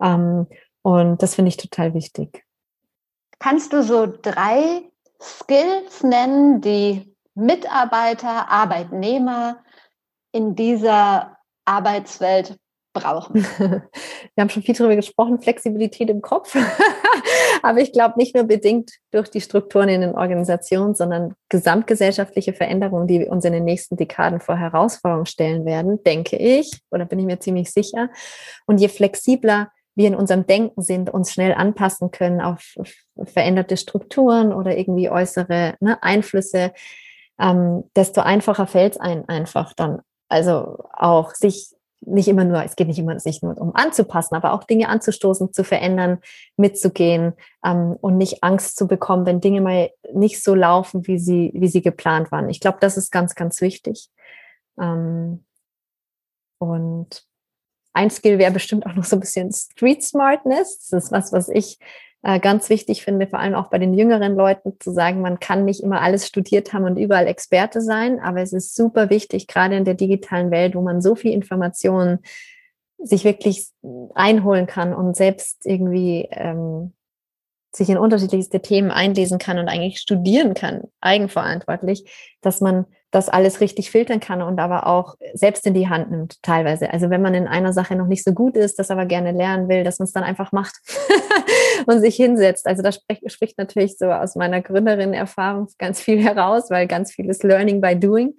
[0.00, 0.46] Ähm,
[0.82, 2.44] und das finde ich total wichtig.
[3.38, 4.82] Kannst du so drei
[5.20, 9.62] Skills nennen, die Mitarbeiter, Arbeitnehmer
[10.32, 12.58] in dieser Arbeitswelt
[12.92, 13.34] brauchen?
[14.34, 16.56] Wir haben schon viel darüber gesprochen, Flexibilität im Kopf.
[17.62, 23.06] Aber ich glaube nicht nur bedingt durch die Strukturen in den Organisationen, sondern gesamtgesellschaftliche Veränderungen,
[23.06, 27.26] die uns in den nächsten Dekaden vor Herausforderungen stellen werden, denke ich, oder bin ich
[27.26, 28.08] mir ziemlich sicher.
[28.66, 32.76] Und je flexibler wir in unserem Denken sind, uns schnell anpassen können auf
[33.24, 36.72] veränderte Strukturen oder irgendwie äußere ne, Einflüsse,
[37.38, 40.00] ähm, desto einfacher fällt es ein einfach dann.
[40.28, 44.52] Also auch sich nicht immer nur, es geht nicht immer sich nur um anzupassen, aber
[44.52, 46.18] auch Dinge anzustoßen, zu verändern,
[46.56, 47.34] mitzugehen
[47.64, 51.68] ähm, und nicht Angst zu bekommen, wenn Dinge mal nicht so laufen, wie sie, wie
[51.68, 52.48] sie geplant waren.
[52.48, 54.10] Ich glaube, das ist ganz, ganz wichtig.
[54.80, 55.44] Ähm,
[56.58, 57.26] und
[57.92, 60.88] ein Skill wäre bestimmt auch noch so ein bisschen Street Smartness.
[60.88, 61.78] Das ist was, was ich
[62.22, 65.64] äh, ganz wichtig finde, vor allem auch bei den jüngeren Leuten zu sagen, man kann
[65.64, 69.76] nicht immer alles studiert haben und überall Experte sein, aber es ist super wichtig, gerade
[69.76, 72.20] in der digitalen Welt, wo man so viel Informationen
[72.98, 73.68] sich wirklich
[74.14, 76.92] einholen kann und selbst irgendwie ähm,
[77.74, 82.08] sich in unterschiedlichste Themen einlesen kann und eigentlich studieren kann, eigenverantwortlich,
[82.40, 86.42] dass man das alles richtig filtern kann und aber auch selbst in die Hand nimmt,
[86.42, 86.92] teilweise.
[86.92, 89.68] Also wenn man in einer Sache noch nicht so gut ist, das aber gerne lernen
[89.68, 90.74] will, dass man es dann einfach macht
[91.86, 92.66] und sich hinsetzt.
[92.66, 97.28] Also da spricht, spricht natürlich so aus meiner Gründerin-Erfahrung ganz viel heraus, weil ganz viel
[97.28, 98.34] ist Learning by Doing.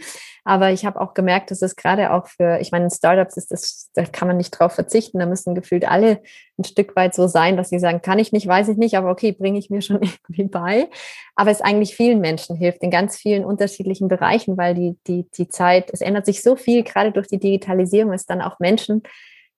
[0.46, 3.52] Aber ich habe auch gemerkt, dass es gerade auch für, ich meine, in Startups ist
[3.52, 5.20] das, da kann man nicht drauf verzichten.
[5.20, 6.22] Da müssen gefühlt alle
[6.58, 9.10] ein Stück weit so sein, dass sie sagen, kann ich nicht, weiß ich nicht, aber
[9.10, 10.90] okay, bringe ich mir schon irgendwie bei.
[11.36, 15.49] Aber es eigentlich vielen Menschen hilft, in ganz vielen unterschiedlichen Bereichen, weil die, die, die
[15.49, 19.04] Zeit, es ändert sich so viel, gerade durch die Digitalisierung ist dann auch Menschen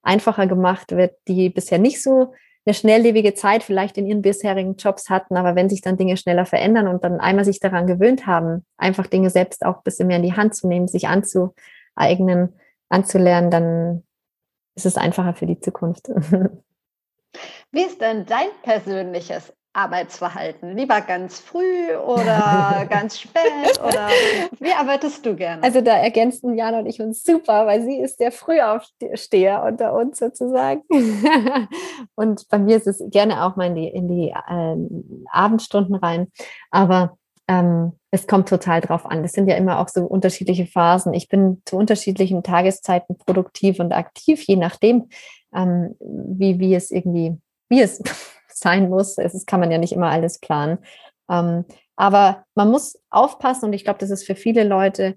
[0.02, 2.34] einfacher gemacht wird, die bisher nicht so
[2.66, 6.48] eine schnelllebige Zeit vielleicht in ihren bisherigen Jobs hatten, aber wenn sich dann Dinge schneller
[6.48, 10.18] verändern und dann einmal sich daran gewöhnt haben, einfach Dinge selbst auch ein bisschen mehr
[10.18, 14.04] in die Hand zu nehmen, sich anzueignen, anzulernen, dann
[14.74, 16.08] ist es einfacher für die Zukunft.
[17.72, 20.76] Wie ist denn dein persönliches Arbeitsverhalten?
[20.76, 24.08] Lieber ganz früh oder ganz spät oder
[24.60, 25.62] wie arbeitest du gerne?
[25.64, 30.20] Also da ergänzen Jana und ich uns super, weil sie ist der Frühaufsteher unter uns
[30.20, 30.82] sozusagen.
[32.16, 34.78] und bei mir ist es gerne auch mal in die, in die äh,
[35.32, 36.28] Abendstunden rein.
[36.72, 39.22] Aber ähm, es kommt total drauf an.
[39.22, 41.14] Das sind ja immer auch so unterschiedliche Phasen.
[41.14, 45.10] Ich bin zu unterschiedlichen Tageszeiten produktiv und aktiv, je nachdem,
[45.54, 47.38] ähm, wie, wie es irgendwie,
[47.70, 48.02] wie es
[48.56, 49.18] sein muss.
[49.18, 50.80] Es kann man ja nicht immer alles planen.
[51.30, 51.66] Ähm,
[51.96, 55.16] aber man muss aufpassen und ich glaube, das ist für viele Leute,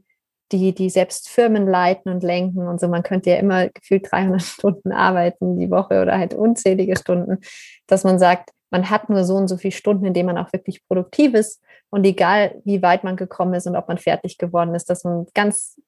[0.53, 2.89] die, die selbst Firmen leiten und lenken und so.
[2.89, 7.39] Man könnte ja immer gefühlt 300 Stunden arbeiten die Woche oder halt unzählige Stunden,
[7.87, 10.53] dass man sagt, man hat nur so und so viele Stunden, in denen man auch
[10.53, 11.63] wirklich produktiv ist.
[11.91, 15.27] Und egal, wie weit man gekommen ist und ob man fertig geworden ist, dass man
[15.35, 15.81] ganz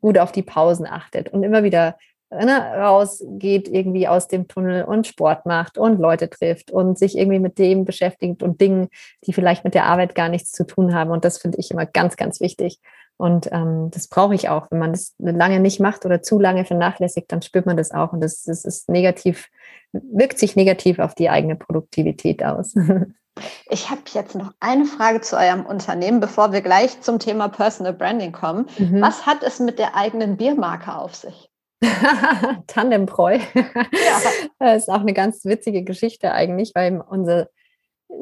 [0.00, 1.96] gut auf die Pausen achtet und immer wieder
[2.34, 7.38] ne, rausgeht irgendwie aus dem Tunnel und Sport macht und Leute trifft und sich irgendwie
[7.38, 8.88] mit dem beschäftigt und Dingen,
[9.26, 11.10] die vielleicht mit der Arbeit gar nichts zu tun haben.
[11.10, 12.80] Und das finde ich immer ganz, ganz wichtig.
[13.16, 14.70] Und ähm, das brauche ich auch.
[14.70, 18.12] Wenn man das lange nicht macht oder zu lange vernachlässigt, dann spürt man das auch.
[18.12, 19.48] Und das, das ist negativ,
[19.92, 22.74] wirkt sich negativ auf die eigene Produktivität aus.
[23.68, 27.92] Ich habe jetzt noch eine Frage zu eurem Unternehmen, bevor wir gleich zum Thema Personal
[27.92, 28.66] Branding kommen.
[28.78, 29.00] Mhm.
[29.00, 31.50] Was hat es mit der eigenen Biermarke auf sich?
[32.66, 33.38] Tandembräu.
[33.54, 33.62] Ja.
[34.58, 37.48] Das ist auch eine ganz witzige Geschichte eigentlich, weil unser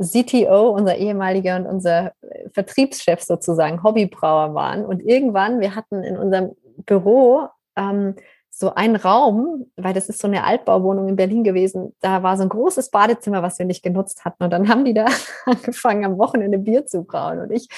[0.01, 2.12] CTO, unser ehemaliger und unser
[2.53, 4.85] Vertriebschef sozusagen Hobbybrauer waren.
[4.85, 6.53] Und irgendwann, wir hatten in unserem
[6.87, 8.16] Büro ähm,
[8.55, 12.43] so einen Raum, weil das ist so eine Altbauwohnung in Berlin gewesen, da war so
[12.43, 14.45] ein großes Badezimmer, was wir nicht genutzt hatten.
[14.45, 15.07] Und dann haben die da
[15.47, 17.41] angefangen, am Wochenende Bier zu brauen.
[17.41, 17.69] Und ich,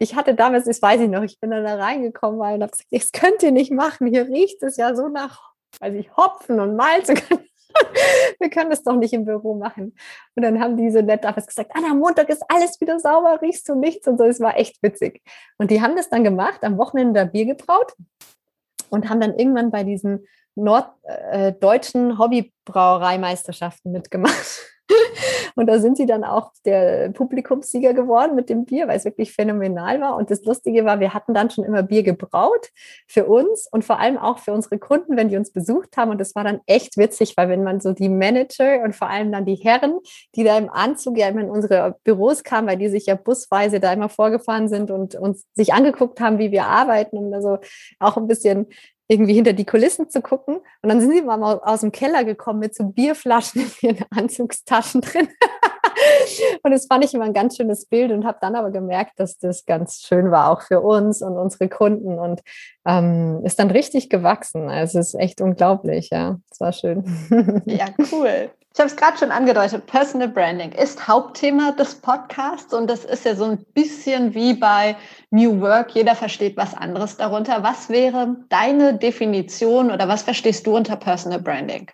[0.00, 2.88] ich hatte damals, das weiß ich noch, ich bin dann da reingekommen und habe gesagt,
[2.90, 4.08] das könnt ihr nicht machen.
[4.08, 7.08] Hier riecht es ja so nach, weiß ich, Hopfen und Malz.
[8.40, 9.94] wir können das doch nicht im Büro machen.
[10.34, 13.40] Und dann haben die so nett damals gesagt, Anna, am Montag ist alles wieder sauber,
[13.40, 14.24] riechst du nichts und so.
[14.24, 15.22] Es war echt witzig.
[15.58, 17.94] Und die haben das dann gemacht, am Wochenende da Bier gebraut
[18.90, 24.73] und haben dann irgendwann bei diesen norddeutschen äh, Hobbybrauereimeisterschaften mitgemacht.
[25.54, 29.32] Und da sind sie dann auch der Publikumssieger geworden mit dem Bier, weil es wirklich
[29.32, 30.16] phänomenal war.
[30.16, 32.70] Und das Lustige war, wir hatten dann schon immer Bier gebraut
[33.06, 36.10] für uns und vor allem auch für unsere Kunden, wenn die uns besucht haben.
[36.10, 39.32] Und das war dann echt witzig, weil wenn man so die Manager und vor allem
[39.32, 40.00] dann die Herren,
[40.34, 43.80] die da im Anzug ja immer in unsere Büros kamen, weil die sich ja busweise
[43.80, 47.58] da immer vorgefahren sind und uns sich angeguckt haben, wie wir arbeiten, um da so
[47.98, 48.66] auch ein bisschen
[49.08, 50.56] irgendwie hinter die Kulissen zu gucken.
[50.82, 55.00] Und dann sind sie mal aus dem Keller gekommen mit so Bierflaschen in ihren Anzugstaschen
[55.00, 55.28] drin.
[56.62, 59.38] und das fand ich immer ein ganz schönes Bild und habe dann aber gemerkt, dass
[59.38, 62.42] das ganz schön war, auch für uns und unsere Kunden und
[62.86, 64.68] ähm, ist dann richtig gewachsen.
[64.68, 66.38] Also es ist echt unglaublich, ja.
[66.50, 67.04] Es war schön.
[67.66, 68.50] ja, cool.
[68.76, 73.24] Ich habe es gerade schon angedeutet, Personal Branding ist Hauptthema des Podcasts und das ist
[73.24, 74.96] ja so ein bisschen wie bei
[75.30, 75.94] New Work.
[75.94, 77.62] Jeder versteht was anderes darunter.
[77.62, 81.88] Was wäre deine Definition oder was verstehst du unter Personal Branding?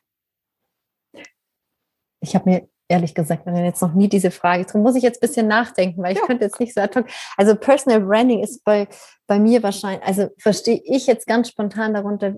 [2.23, 4.64] Ich habe mir ehrlich gesagt jetzt noch nie diese Frage.
[4.64, 6.25] Darum muss ich jetzt ein bisschen nachdenken, weil ich ja.
[6.25, 7.05] könnte jetzt nicht so ad
[7.37, 8.88] Also Personal Branding ist bei,
[9.27, 12.37] bei mir wahrscheinlich, also verstehe ich jetzt ganz spontan darunter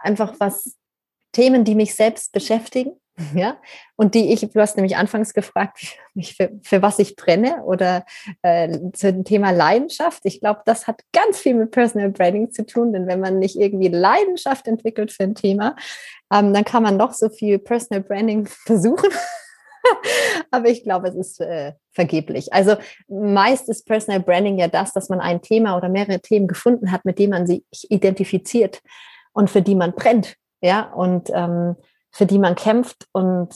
[0.00, 0.74] einfach was
[1.32, 2.98] Themen, die mich selbst beschäftigen
[3.34, 3.56] Ja,
[3.96, 5.78] und die ich, du hast nämlich anfangs gefragt,
[6.36, 8.04] für, für was ich brenne oder
[8.42, 10.22] äh, zu dem Thema Leidenschaft.
[10.24, 13.56] Ich glaube, das hat ganz viel mit Personal Branding zu tun, denn wenn man nicht
[13.56, 15.76] irgendwie Leidenschaft entwickelt für ein Thema,
[16.32, 19.10] ähm, dann kann man noch so viel Personal Branding versuchen.
[20.50, 22.52] Aber ich glaube, es ist äh, vergeblich.
[22.54, 26.90] Also meist ist Personal Branding ja das, dass man ein Thema oder mehrere Themen gefunden
[26.90, 28.80] hat, mit denen man sich identifiziert
[29.34, 30.36] und für die man brennt.
[30.62, 31.76] Ja, und ähm,
[32.14, 33.52] für die man kämpft und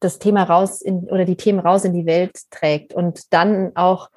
[0.00, 4.10] das Thema raus in, oder die Themen raus in die Welt trägt und dann auch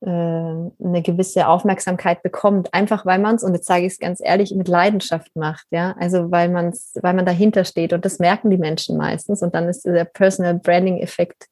[0.00, 4.20] äh, eine gewisse Aufmerksamkeit bekommt, einfach weil man es, und jetzt sage ich es ganz
[4.22, 5.94] ehrlich, mit Leidenschaft macht, ja.
[5.98, 6.72] Also weil man
[7.02, 10.54] weil man dahinter steht und das merken die Menschen meistens und dann ist der Personal
[10.54, 11.48] Branding Effekt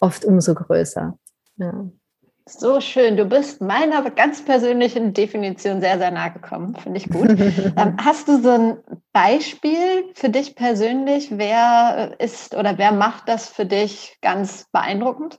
[0.00, 1.16] oft umso größer.
[1.56, 1.88] Ja.
[2.50, 3.16] So schön.
[3.16, 6.74] Du bist meiner ganz persönlichen Definition sehr, sehr nahe gekommen.
[6.76, 7.28] Finde ich gut.
[7.76, 8.78] ähm, hast du so ein
[9.12, 11.36] Beispiel für dich persönlich?
[11.36, 15.38] Wer ist oder wer macht das für dich ganz beeindruckend?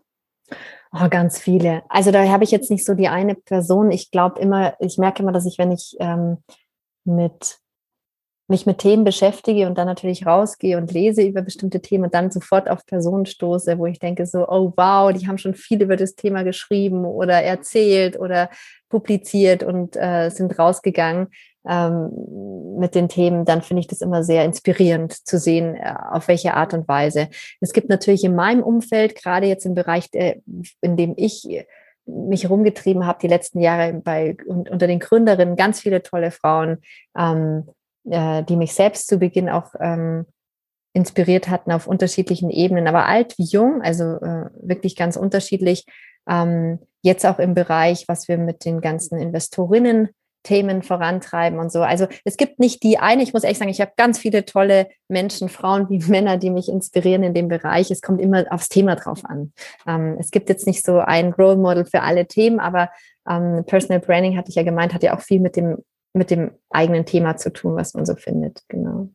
[0.91, 1.83] Oh, ganz viele.
[1.89, 3.91] Also da habe ich jetzt nicht so die eine Person.
[3.91, 6.43] Ich glaube immer, ich merke immer, dass ich, wenn ich ähm,
[7.05, 7.57] mit
[8.49, 12.31] mich mit Themen beschäftige und dann natürlich rausgehe und lese über bestimmte Themen und dann
[12.31, 15.95] sofort auf Personen stoße, wo ich denke so, oh wow, die haben schon viel über
[15.95, 18.49] das Thema geschrieben oder erzählt oder
[18.89, 21.27] publiziert und äh, sind rausgegangen
[21.67, 22.09] ähm,
[22.79, 26.53] mit den Themen, dann finde ich das immer sehr inspirierend zu sehen, äh, auf welche
[26.55, 27.29] Art und Weise.
[27.61, 30.41] Es gibt natürlich in meinem Umfeld, gerade jetzt im Bereich, äh,
[30.81, 31.65] in dem ich
[32.05, 36.79] mich rumgetrieben habe die letzten Jahre bei unter den Gründerinnen ganz viele tolle Frauen,
[37.15, 37.67] ähm,
[38.05, 40.25] äh, die mich selbst zu Beginn auch ähm,
[40.93, 45.85] inspiriert hatten auf unterschiedlichen Ebenen, aber alt wie jung, also äh, wirklich ganz unterschiedlich.
[46.29, 50.09] Ähm, jetzt auch im Bereich, was wir mit den ganzen Investorinnen
[50.43, 51.81] Themen vorantreiben und so.
[51.81, 54.87] Also es gibt nicht die eine, ich muss ehrlich sagen, ich habe ganz viele tolle
[55.09, 57.91] Menschen, Frauen wie Männer, die mich inspirieren in dem Bereich.
[57.91, 59.53] Es kommt immer aufs Thema drauf an.
[59.87, 62.89] Ähm, es gibt jetzt nicht so ein Role Model für alle Themen, aber
[63.29, 65.77] ähm, Personal Branding, hatte ich ja gemeint, hat ja auch viel mit dem
[66.13, 68.63] mit dem eigenen Thema zu tun, was man so findet.
[68.67, 69.09] Genau.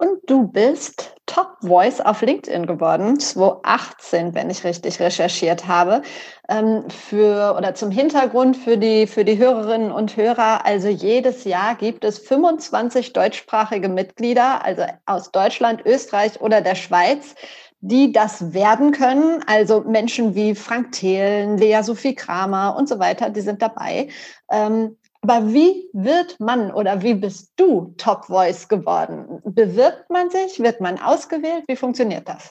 [0.00, 6.02] Und du bist Top Voice auf LinkedIn geworden, 2018, wenn ich richtig recherchiert habe.
[6.48, 10.64] Ähm, für oder zum Hintergrund für die, für die Hörerinnen und Hörer.
[10.64, 17.34] Also jedes Jahr gibt es 25 deutschsprachige Mitglieder, also aus Deutschland, Österreich oder der Schweiz,
[17.80, 19.42] die das werden können.
[19.48, 24.08] Also Menschen wie Frank Thelen, Lea Sophie Kramer und so weiter, die sind dabei.
[24.48, 29.40] Ähm, aber wie wird man oder wie bist du Top Voice geworden?
[29.44, 30.60] Bewirbt man sich?
[30.60, 31.64] Wird man ausgewählt?
[31.66, 32.50] Wie funktioniert das?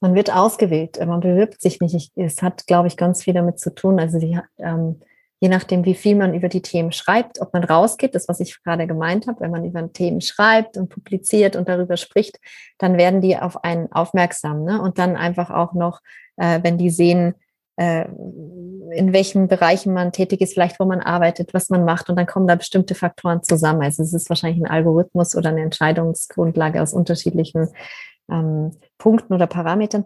[0.00, 2.12] Man wird ausgewählt, man bewirbt sich nicht.
[2.14, 3.98] es hat, glaube ich, ganz viel damit zu tun.
[3.98, 5.00] Also die, ähm,
[5.40, 8.62] je nachdem, wie viel man über die Themen schreibt, ob man rausgeht, das, was ich
[8.62, 12.38] gerade gemeint habe, wenn man über Themen schreibt und publiziert und darüber spricht,
[12.78, 14.64] dann werden die auf einen aufmerksam.
[14.64, 14.80] Ne?
[14.80, 16.00] Und dann einfach auch noch,
[16.36, 17.34] äh, wenn die sehen,
[17.76, 18.06] äh,
[18.92, 22.08] in welchen Bereichen man tätig ist, vielleicht wo man arbeitet, was man macht.
[22.08, 23.82] Und dann kommen da bestimmte Faktoren zusammen.
[23.82, 27.68] Also es ist wahrscheinlich ein Algorithmus oder eine Entscheidungsgrundlage aus unterschiedlichen
[28.30, 30.04] ähm, Punkten oder Parametern.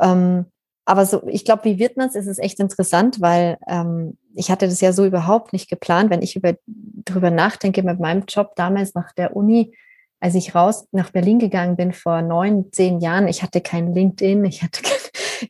[0.00, 0.46] Ähm,
[0.84, 2.14] aber so, ich glaube, wie wird man es?
[2.14, 6.10] Es ist echt interessant, weil ähm, ich hatte das ja so überhaupt nicht geplant.
[6.10, 9.76] Wenn ich über, darüber nachdenke mit meinem Job damals nach der Uni,
[10.20, 14.44] als ich raus nach Berlin gegangen bin vor neun, zehn Jahren, ich hatte kein LinkedIn,
[14.44, 14.96] ich hatte kein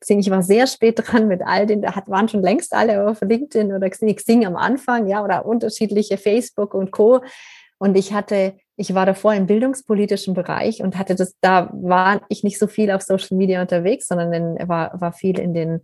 [0.00, 3.20] Xing, ich war sehr spät dran mit all den, da waren schon längst alle auf
[3.20, 7.22] LinkedIn oder Xing, Xing am Anfang, ja, oder unterschiedliche Facebook und Co.
[7.78, 12.42] Und ich hatte, ich war davor im bildungspolitischen Bereich und hatte das, da war ich
[12.42, 15.80] nicht so viel auf Social Media unterwegs, sondern in, war, war viel in den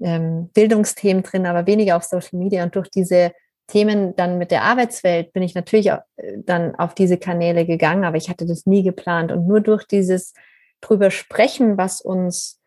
[0.00, 2.62] ähm, Bildungsthemen drin, aber weniger auf Social Media.
[2.62, 3.32] Und durch diese
[3.66, 6.00] Themen dann mit der Arbeitswelt bin ich natürlich äh,
[6.36, 9.32] dann auf diese Kanäle gegangen, aber ich hatte das nie geplant.
[9.32, 10.32] Und nur durch dieses
[10.80, 12.60] drüber sprechen, was uns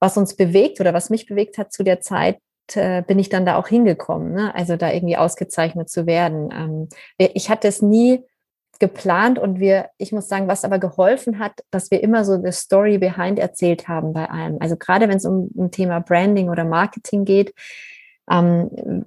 [0.00, 2.38] was uns bewegt oder was mich bewegt hat zu der Zeit,
[2.74, 4.32] äh, bin ich dann da auch hingekommen.
[4.32, 4.54] Ne?
[4.54, 6.50] Also da irgendwie ausgezeichnet zu werden.
[6.52, 8.22] Ähm, ich hatte es nie
[8.78, 12.52] geplant und wir, ich muss sagen, was aber geholfen hat, dass wir immer so eine
[12.52, 14.58] Story behind erzählt haben bei allem.
[14.60, 17.54] Also gerade wenn es um ein Thema Branding oder Marketing geht,
[18.30, 19.04] ähm,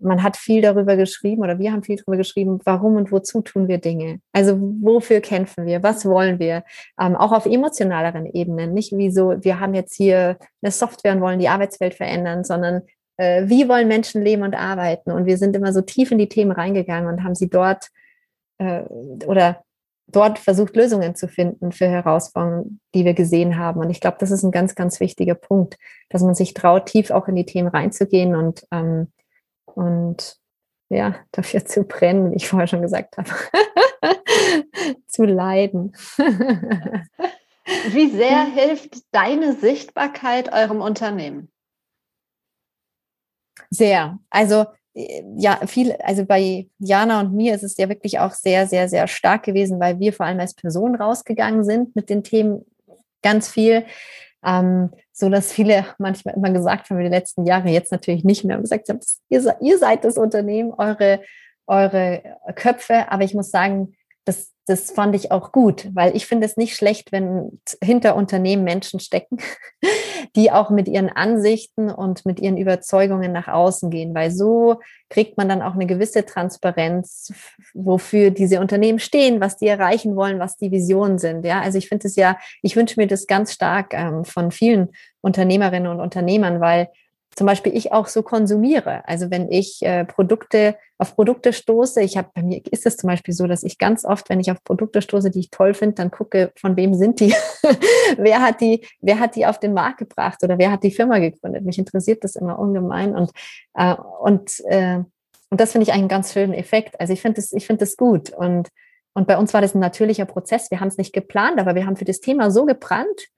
[0.00, 3.68] man hat viel darüber geschrieben oder wir haben viel darüber geschrieben, warum und wozu tun
[3.68, 4.20] wir Dinge.
[4.32, 6.64] Also wofür kämpfen wir, was wollen wir,
[7.00, 8.74] ähm, auch auf emotionaleren Ebenen.
[8.74, 12.82] Nicht wie so, wir haben jetzt hier eine Software und wollen die Arbeitswelt verändern, sondern
[13.16, 15.12] äh, wie wollen Menschen leben und arbeiten.
[15.12, 17.88] Und wir sind immer so tief in die Themen reingegangen und haben sie dort
[18.58, 18.82] äh,
[19.26, 19.62] oder
[20.12, 23.80] dort versucht, Lösungen zu finden für Herausforderungen, die wir gesehen haben.
[23.80, 25.78] Und ich glaube, das ist ein ganz, ganz wichtiger Punkt,
[26.10, 29.12] dass man sich traut, tief auch in die Themen reinzugehen und, ähm,
[29.64, 30.36] und
[30.88, 33.30] ja, dafür zu brennen, wie ich vorher schon gesagt habe.
[35.06, 35.94] zu leiden.
[37.90, 41.50] Wie sehr hilft deine Sichtbarkeit eurem Unternehmen?
[43.70, 44.18] Sehr.
[44.30, 48.88] Also ja, viel, also bei Jana und mir ist es ja wirklich auch sehr, sehr,
[48.88, 52.64] sehr stark gewesen, weil wir vor allem als Person rausgegangen sind mit den Themen
[53.22, 53.84] ganz viel.
[54.44, 58.58] Ähm, so dass viele manchmal immer gesagt haben, die letzten Jahre, jetzt natürlich nicht mehr,
[58.58, 61.20] gesagt haben, ihr, ihr seid das Unternehmen, eure,
[61.66, 62.22] eure
[62.54, 63.10] Köpfe.
[63.10, 66.76] Aber ich muss sagen, das, das fand ich auch gut, weil ich finde es nicht
[66.76, 69.38] schlecht, wenn hinter Unternehmen Menschen stecken,
[70.36, 75.36] die auch mit ihren Ansichten und mit ihren Überzeugungen nach außen gehen, weil so kriegt
[75.36, 77.32] man dann auch eine gewisse Transparenz,
[77.74, 81.44] wofür diese Unternehmen stehen, was die erreichen wollen, was die Visionen sind.
[81.44, 84.90] Ja, also ich finde es ja, ich wünsche mir das ganz stark ähm, von vielen
[85.20, 86.88] Unternehmerinnen und Unternehmern, weil
[87.34, 89.06] zum Beispiel ich auch so konsumiere.
[89.08, 93.08] Also wenn ich äh, Produkte auf Produkte stoße, ich habe bei mir ist es zum
[93.08, 95.94] Beispiel so, dass ich ganz oft, wenn ich auf Produkte stoße, die ich toll finde,
[95.94, 97.34] dann gucke, von wem sind die,
[98.16, 101.18] wer hat die, wer hat die auf den Markt gebracht oder wer hat die Firma
[101.18, 101.64] gegründet.
[101.64, 103.30] Mich interessiert das immer ungemein und
[103.74, 105.00] äh, und äh,
[105.50, 106.98] und das finde ich einen ganz schönen Effekt.
[106.98, 108.68] Also ich finde das, ich finde das gut und
[109.14, 110.70] und bei uns war das ein natürlicher Prozess.
[110.70, 113.28] Wir haben es nicht geplant, aber wir haben für das Thema so gebrannt,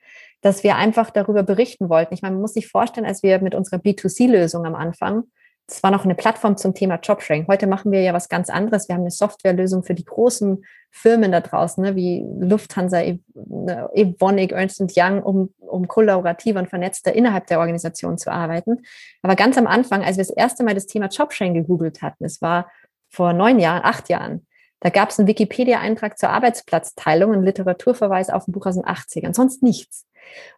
[0.45, 2.12] dass wir einfach darüber berichten wollten.
[2.12, 5.24] Ich meine, man muss sich vorstellen, als wir mit unserer B2C-Lösung am Anfang,
[5.66, 7.47] das war noch eine Plattform zum Thema Jobsharing.
[7.49, 8.86] Heute machen wir ja was ganz anderes.
[8.86, 13.01] Wir haben eine Softwarelösung für die großen Firmen da draußen, ne, wie Lufthansa,
[13.32, 18.82] ne, Evonik, Ernst Young, um, um kollaborativer und vernetzter innerhalb der Organisation zu arbeiten.
[19.22, 22.42] Aber ganz am Anfang, als wir das erste Mal das Thema Jobsharing gegoogelt hatten, es
[22.42, 22.70] war
[23.09, 24.47] vor neun Jahren, acht Jahren,
[24.80, 29.34] da gab es einen Wikipedia-Eintrag zur Arbeitsplatzteilung, einen Literaturverweis auf ein Buch aus den 80ern,
[29.34, 30.05] sonst nichts.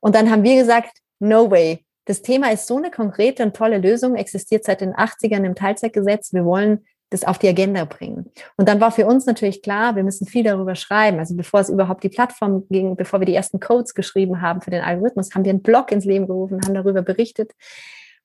[0.01, 1.85] Und dann haben wir gesagt, no way.
[2.05, 6.33] Das Thema ist so eine konkrete und tolle Lösung, existiert seit den 80ern im Teilzeitgesetz.
[6.33, 8.33] Wir wollen das auf die Agenda bringen.
[8.57, 11.19] Und dann war für uns natürlich klar, wir müssen viel darüber schreiben.
[11.19, 14.71] Also bevor es überhaupt die Plattform ging, bevor wir die ersten Codes geschrieben haben für
[14.71, 17.53] den Algorithmus, haben wir einen Blog ins Leben gerufen, haben darüber berichtet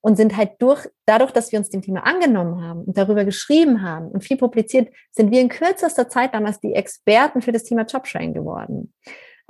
[0.02, 3.84] und sind halt durch, dadurch, dass wir uns dem Thema angenommen haben und darüber geschrieben
[3.84, 7.84] haben und viel publiziert, sind wir in kürzester Zeit damals die Experten für das Thema
[7.84, 8.94] Jobsharing geworden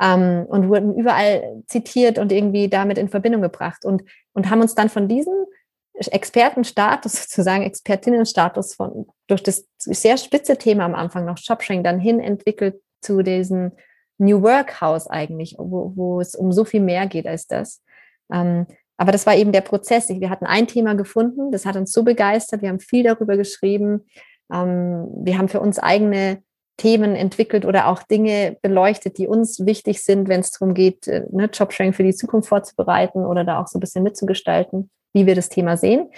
[0.02, 4.76] ähm, und wurden überall zitiert und irgendwie damit in Verbindung gebracht und, und haben uns
[4.76, 5.46] dann von diesem
[5.94, 12.20] Expertenstatus, sozusagen Expertinnenstatus von, durch das sehr spitze Thema am Anfang noch Jobsharing dann hin
[12.20, 13.72] entwickelt zu diesem
[14.18, 17.82] New Work House eigentlich, wo, wo es um so viel mehr geht als das.
[18.32, 20.10] Ähm, aber das war eben der Prozess.
[20.10, 22.62] Wir hatten ein Thema gefunden, das hat uns so begeistert.
[22.62, 24.06] Wir haben viel darüber geschrieben.
[24.54, 26.44] Ähm, wir haben für uns eigene
[26.82, 31.26] Themen entwickelt oder auch Dinge beleuchtet, die uns wichtig sind, wenn es darum geht, äh,
[31.32, 35.36] ne, Jobsharing für die Zukunft vorzubereiten oder da auch so ein bisschen mitzugestalten, wie wir
[35.36, 36.10] das Thema sehen.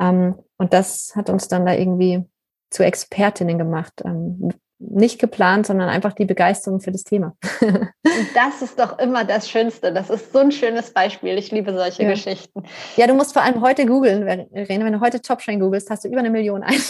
[0.00, 2.24] Ähm, und das hat uns dann da irgendwie
[2.70, 4.02] zu Expertinnen gemacht.
[4.04, 7.36] Ähm, nicht geplant, sondern einfach die Begeisterung für das Thema.
[8.34, 9.92] Das ist doch immer das Schönste.
[9.92, 11.36] Das ist so ein schönes Beispiel.
[11.38, 12.10] Ich liebe solche ja.
[12.10, 12.64] Geschichten.
[12.96, 16.08] Ja, du musst vor allem heute googeln, Rene, wenn du heute Jobsharing googelst, hast du
[16.08, 16.84] über eine Million Einträge.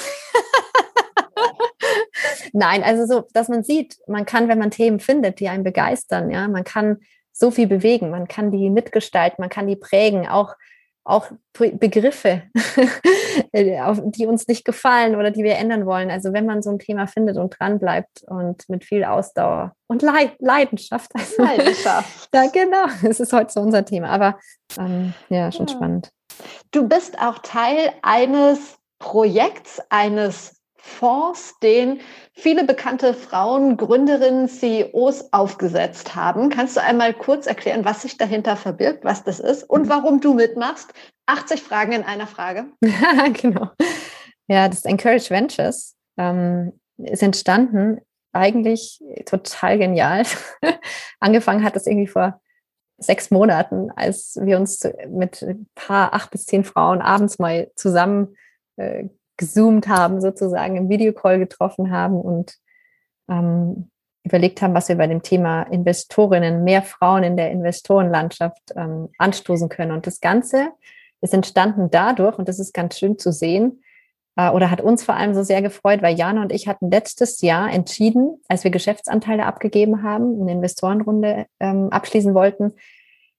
[2.52, 6.30] Nein, also so, dass man sieht, man kann, wenn man Themen findet, die einen begeistern,
[6.30, 6.98] ja, man kann
[7.32, 10.54] so viel bewegen, man kann die mitgestalten, man kann die prägen, auch
[11.04, 12.44] auch Begriffe,
[13.54, 16.10] die uns nicht gefallen oder die wir ändern wollen.
[16.10, 20.02] Also wenn man so ein Thema findet und dran bleibt und mit viel Ausdauer und
[20.02, 21.10] Leidenschaft.
[21.14, 22.30] Also, Leidenschaft.
[22.34, 22.86] ja, genau.
[23.02, 24.08] Das ist heute so unser Thema.
[24.08, 24.38] Aber
[24.78, 25.74] ähm, ja, schon ja.
[25.74, 26.10] spannend.
[26.70, 32.00] Du bist auch Teil eines Projekts, eines Fonds, den
[32.32, 36.50] viele bekannte Frauen, Gründerinnen, CEOs aufgesetzt haben.
[36.50, 40.34] Kannst du einmal kurz erklären, was sich dahinter verbirgt, was das ist und warum du
[40.34, 40.92] mitmachst?
[41.24, 42.66] 80 Fragen in einer Frage.
[43.40, 43.70] genau.
[44.46, 50.24] Ja, das Encourage Ventures ähm, ist entstanden, eigentlich total genial.
[51.18, 52.42] Angefangen hat das irgendwie vor
[52.98, 58.36] sechs Monaten, als wir uns mit ein paar acht bis zehn Frauen abends mal zusammen
[58.76, 62.54] äh, gezoomt haben, sozusagen im Videocall getroffen haben und
[63.28, 63.90] ähm,
[64.24, 69.68] überlegt haben, was wir bei dem Thema Investorinnen, mehr Frauen in der Investorenlandschaft ähm, anstoßen
[69.68, 69.92] können.
[69.92, 70.68] Und das Ganze
[71.20, 73.82] ist entstanden dadurch, und das ist ganz schön zu sehen,
[74.36, 77.40] äh, oder hat uns vor allem so sehr gefreut, weil Jana und ich hatten letztes
[77.42, 82.72] Jahr entschieden, als wir Geschäftsanteile abgegeben haben, eine Investorenrunde ähm, abschließen wollten,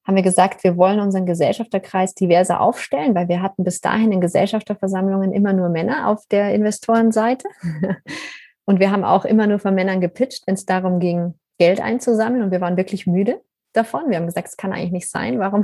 [0.05, 4.21] haben wir gesagt, wir wollen unseren Gesellschafterkreis diverser aufstellen, weil wir hatten bis dahin in
[4.21, 7.47] Gesellschafterversammlungen immer nur Männer auf der Investorenseite.
[8.65, 12.43] Und wir haben auch immer nur von Männern gepitcht, wenn es darum ging, Geld einzusammeln.
[12.43, 13.41] Und wir waren wirklich müde
[13.73, 14.09] davon.
[14.09, 15.39] Wir haben gesagt, es kann eigentlich nicht sein.
[15.39, 15.63] Warum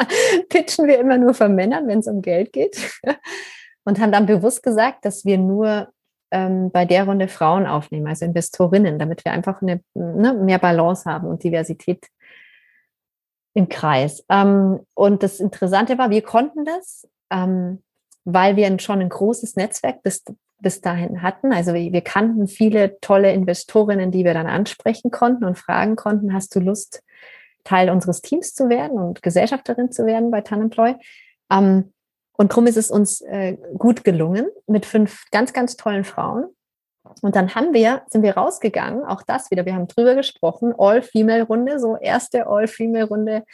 [0.48, 3.00] pitchen wir immer nur von Männern, wenn es um Geld geht?
[3.84, 5.88] Und haben dann bewusst gesagt, dass wir nur
[6.30, 11.10] ähm, bei der Runde Frauen aufnehmen, also Investorinnen, damit wir einfach eine, ne, mehr Balance
[11.10, 12.06] haben und Diversität
[13.58, 14.24] im Kreis.
[14.28, 17.82] Ähm, und das Interessante war, wir konnten das, ähm,
[18.24, 20.24] weil wir schon ein großes Netzwerk bis,
[20.60, 21.52] bis dahin hatten.
[21.52, 26.32] Also wir, wir kannten viele tolle Investorinnen, die wir dann ansprechen konnten und fragen konnten,
[26.32, 27.02] hast du Lust,
[27.64, 30.94] Teil unseres Teams zu werden und Gesellschafterin zu werden bei Tanemploy?
[31.50, 31.92] Ähm,
[32.34, 36.44] und darum ist es uns äh, gut gelungen mit fünf ganz, ganz tollen Frauen.
[37.22, 41.78] Und dann haben wir, sind wir rausgegangen, auch das wieder, wir haben drüber gesprochen, All-Female-Runde,
[41.78, 43.44] so erste All-Female-Runde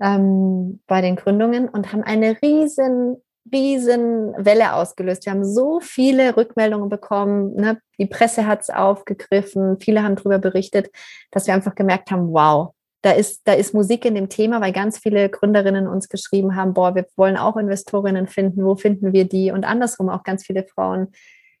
[0.00, 3.16] ähm, bei den Gründungen und haben eine riesen,
[3.52, 5.26] riesen Welle ausgelöst.
[5.26, 7.78] Wir haben so viele Rückmeldungen bekommen, ne?
[7.98, 10.90] die Presse hat es aufgegriffen, viele haben darüber berichtet,
[11.30, 14.72] dass wir einfach gemerkt haben, wow, da ist, da ist Musik in dem Thema, weil
[14.72, 19.24] ganz viele Gründerinnen uns geschrieben haben, boah, wir wollen auch Investorinnen finden, wo finden wir
[19.24, 19.52] die?
[19.52, 21.12] Und andersrum auch ganz viele Frauen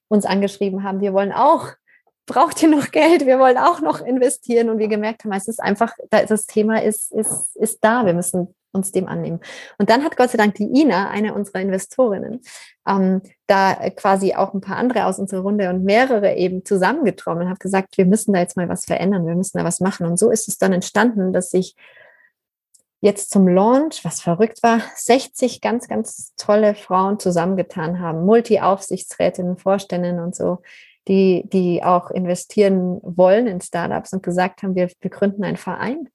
[0.08, 1.68] uns angeschrieben haben, wir wollen auch,
[2.26, 4.70] braucht ihr noch Geld, wir wollen auch noch investieren.
[4.70, 8.54] Und wir gemerkt haben, es ist einfach, das Thema ist, ist, ist da, wir müssen
[8.72, 9.40] uns dem annehmen.
[9.78, 12.40] Und dann hat Gott sei Dank die Ina, eine unserer Investorinnen,
[12.86, 17.50] ähm, da quasi auch ein paar andere aus unserer Runde und mehrere eben zusammengetrommelt und
[17.50, 20.06] hat gesagt, wir müssen da jetzt mal was verändern, wir müssen da was machen.
[20.06, 21.74] Und so ist es dann entstanden, dass sich
[23.00, 30.20] jetzt zum Launch, was verrückt war, 60 ganz, ganz tolle Frauen zusammengetan haben, Multi-Aufsichtsrätinnen, Vorständinnen
[30.20, 30.58] und so,
[31.06, 36.08] die, die auch investieren wollen in Startups und gesagt haben, wir, wir gründen einen Verein,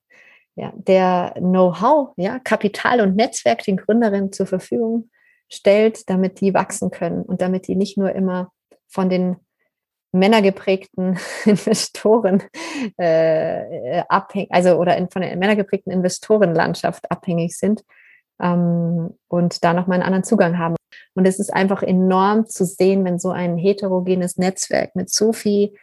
[0.55, 5.09] ja, der Know-how, ja, Kapital und Netzwerk den Gründerinnen zur Verfügung
[5.49, 8.51] stellt, damit die wachsen können und damit die nicht nur immer
[8.88, 9.38] von den
[10.14, 12.43] männergeprägten Investoren
[12.97, 17.84] äh, abhängig, also oder in, von der männergeprägten Investorenlandschaft abhängig sind
[18.41, 20.76] ähm, und da nochmal einen anderen Zugang haben.
[21.16, 25.74] Und es ist einfach enorm zu sehen, wenn so ein heterogenes Netzwerk mit so viel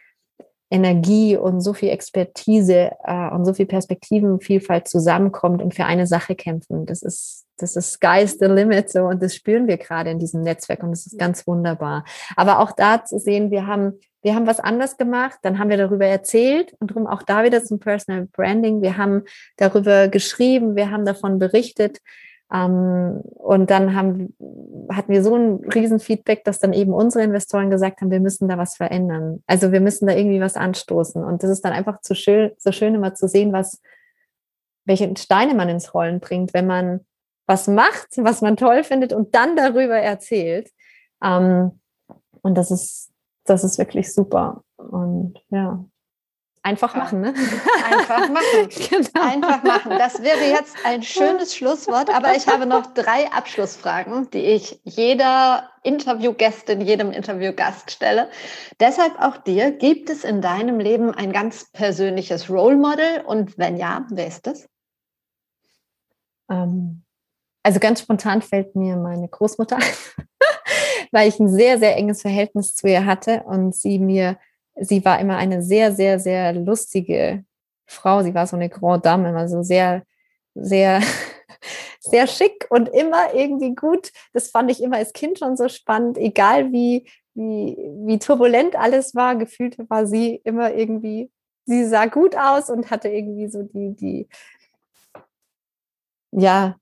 [0.71, 6.33] Energie und so viel Expertise äh, und so viel Perspektivenvielfalt zusammenkommt und für eine Sache
[6.33, 6.85] kämpfen.
[6.85, 10.41] Das ist, das ist Sky's the limit so und das spüren wir gerade in diesem
[10.41, 12.05] Netzwerk und das ist ganz wunderbar.
[12.37, 15.77] Aber auch da zu sehen, wir haben, wir haben was anders gemacht, dann haben wir
[15.77, 18.81] darüber erzählt und darum auch da wieder zum Personal Branding.
[18.81, 19.23] Wir haben
[19.57, 21.99] darüber geschrieben, wir haben davon berichtet
[22.53, 24.35] ähm, und dann haben,
[24.91, 28.57] hatten wir so ein Riesenfeedback, dass dann eben unsere Investoren gesagt haben, wir müssen da
[28.57, 29.41] was verändern.
[29.47, 31.23] Also wir müssen da irgendwie was anstoßen.
[31.23, 33.81] Und das ist dann einfach zu schön, so schön immer zu sehen, was,
[34.85, 37.01] welche Steine man ins Rollen bringt, wenn man
[37.47, 40.69] was macht, was man toll findet und dann darüber erzählt.
[41.23, 41.79] Ähm,
[42.41, 43.10] und das ist,
[43.45, 44.63] das ist wirklich super.
[44.77, 45.83] Und ja.
[46.63, 47.33] Einfach machen, ne?
[47.89, 48.69] Einfach machen.
[48.89, 49.27] genau.
[49.27, 49.91] Einfach machen.
[49.97, 55.71] Das wäre jetzt ein schönes Schlusswort, aber ich habe noch drei Abschlussfragen, die ich jeder
[55.81, 58.29] Interviewgästin, jedem Interviewgast stelle.
[58.79, 63.21] Deshalb auch dir, gibt es in deinem Leben ein ganz persönliches Role Model?
[63.25, 64.69] Und wenn ja, wer ist das?
[66.47, 67.03] Ähm,
[67.63, 69.83] also ganz spontan fällt mir meine Großmutter ein,
[71.11, 74.37] weil ich ein sehr, sehr enges Verhältnis zu ihr hatte und sie mir
[74.75, 77.45] sie war immer eine sehr, sehr, sehr lustige
[77.85, 78.23] Frau.
[78.23, 80.03] Sie war so eine Grand Dame, immer so sehr,
[80.55, 81.01] sehr,
[81.99, 84.11] sehr schick und immer irgendwie gut.
[84.33, 89.15] Das fand ich immer als Kind schon so spannend, egal wie, wie, wie turbulent alles
[89.15, 89.35] war.
[89.35, 91.31] Gefühlt war sie immer irgendwie,
[91.65, 94.29] sie sah gut aus und hatte irgendwie so die, die,
[96.31, 96.77] ja,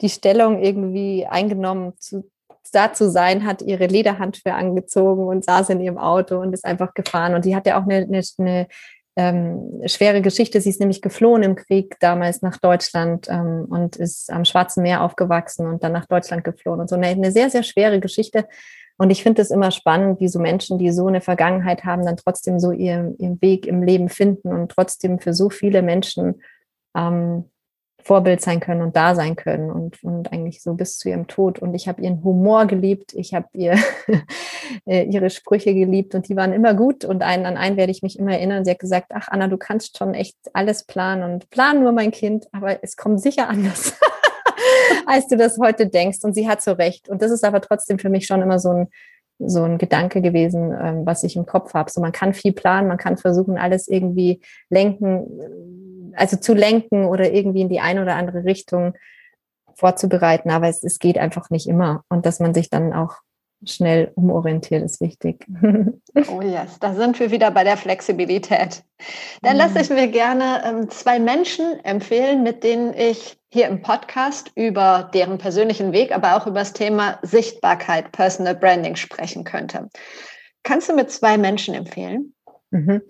[0.00, 2.30] die Stellung irgendwie eingenommen zu,
[2.74, 6.94] da zu sein, hat ihre Lederhandschuhe angezogen und saß in ihrem Auto und ist einfach
[6.94, 7.34] gefahren.
[7.34, 8.66] Und die hat ja auch eine, eine, eine
[9.16, 10.60] ähm, schwere Geschichte.
[10.60, 15.02] Sie ist nämlich geflohen im Krieg damals nach Deutschland ähm, und ist am Schwarzen Meer
[15.02, 16.96] aufgewachsen und dann nach Deutschland geflohen und so.
[16.96, 18.46] Eine, eine sehr, sehr schwere Geschichte.
[18.98, 22.16] Und ich finde es immer spannend, wie so Menschen, die so eine Vergangenheit haben, dann
[22.16, 26.40] trotzdem so ihren, ihren Weg im Leben finden und trotzdem für so viele Menschen
[26.96, 27.50] ähm,
[28.06, 31.58] Vorbild sein können und da sein können und, und eigentlich so bis zu ihrem Tod.
[31.58, 33.76] Und ich habe ihren Humor geliebt, ich habe ihr
[34.86, 37.04] äh, ihre Sprüche geliebt und die waren immer gut.
[37.04, 38.64] Und einen, an einen werde ich mich immer erinnern.
[38.64, 42.12] Sie hat gesagt, ach Anna, du kannst schon echt alles planen und plan nur mein
[42.12, 43.98] Kind, aber es kommt sicher anders,
[45.06, 46.18] als du das heute denkst.
[46.22, 47.08] Und sie hat so recht.
[47.08, 48.88] Und das ist aber trotzdem für mich schon immer so ein
[49.38, 51.90] so ein Gedanke gewesen, ähm, was ich im Kopf habe.
[51.90, 57.32] So man kann viel planen, man kann versuchen, alles irgendwie lenken, also zu lenken oder
[57.32, 58.94] irgendwie in die eine oder andere Richtung
[59.74, 62.02] vorzubereiten, aber es, es geht einfach nicht immer.
[62.08, 63.16] Und dass man sich dann auch
[63.64, 65.46] schnell umorientiert, ist wichtig.
[66.30, 68.82] Oh yes, da sind wir wieder bei der Flexibilität.
[69.42, 74.52] Dann lasse ich mir gerne ähm, zwei Menschen empfehlen, mit denen ich hier im Podcast
[74.54, 79.88] über deren persönlichen Weg, aber auch über das Thema Sichtbarkeit, Personal Branding sprechen könnte.
[80.62, 82.34] Kannst du mir zwei Menschen empfehlen?
[82.70, 83.00] Mhm.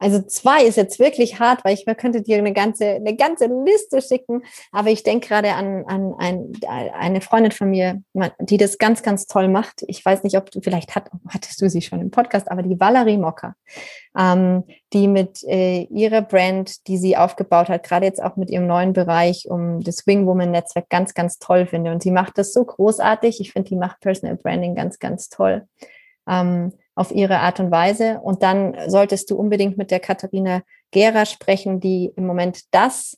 [0.00, 3.46] Also zwei ist jetzt wirklich hart, weil ich man könnte dir eine ganze, eine ganze
[3.46, 4.42] Liste schicken.
[4.72, 8.02] Aber ich denke gerade an, an ein, eine Freundin von mir,
[8.40, 9.84] die das ganz, ganz toll macht.
[9.88, 12.80] Ich weiß nicht, ob du, vielleicht hat, hattest du sie schon im Podcast, aber die
[12.80, 13.54] Valerie Mocker,
[14.18, 18.66] ähm, die mit äh, ihrer Brand, die sie aufgebaut hat, gerade jetzt auch mit ihrem
[18.66, 21.92] neuen Bereich um das Wing Woman Netzwerk ganz, ganz toll finde.
[21.92, 23.38] Und sie macht das so großartig.
[23.40, 25.66] Ich finde, die macht Personal Branding ganz, ganz toll.
[26.26, 28.20] Ähm, auf ihre Art und Weise.
[28.22, 33.16] Und dann solltest du unbedingt mit der Katharina Gera sprechen, die im Moment das,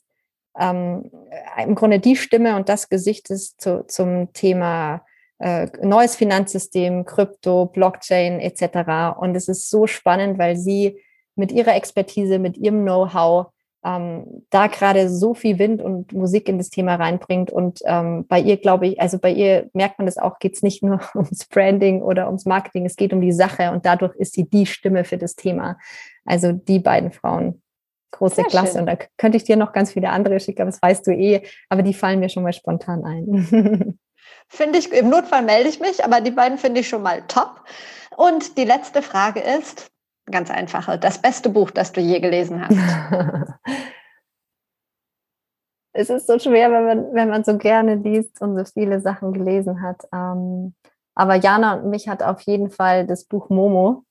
[0.59, 1.11] ähm,
[1.57, 5.03] im Grunde die Stimme und das Gesicht ist zu, zum Thema
[5.39, 9.17] äh, neues Finanzsystem, Krypto, Blockchain etc.
[9.19, 11.01] Und es ist so spannend, weil sie
[11.35, 13.47] mit ihrer Expertise, mit ihrem Know-how
[13.83, 17.51] ähm, da gerade so viel Wind und Musik in das Thema reinbringt.
[17.51, 20.63] Und ähm, bei ihr, glaube ich, also bei ihr merkt man das auch, geht es
[20.63, 24.33] nicht nur ums Branding oder ums Marketing, es geht um die Sache und dadurch ist
[24.33, 25.77] sie die Stimme für das Thema.
[26.25, 27.61] Also die beiden Frauen.
[28.11, 28.73] Große Sehr Klasse.
[28.73, 28.81] Schön.
[28.81, 31.43] Und da könnte ich dir noch ganz viele andere schicken, aber das weißt du eh,
[31.69, 33.97] aber die fallen mir schon mal spontan ein.
[34.47, 37.63] Finde ich, im Notfall melde ich mich, aber die beiden finde ich schon mal top.
[38.15, 39.89] Und die letzte Frage ist,
[40.31, 40.97] Ganz einfache.
[40.97, 42.77] Das beste Buch, das du je gelesen hast.
[45.93, 49.33] es ist so schwer, wenn man, wenn man so gerne liest und so viele Sachen
[49.33, 50.07] gelesen hat.
[50.13, 50.73] Ähm,
[51.15, 54.03] aber Jana und mich hat auf jeden Fall das Buch Momo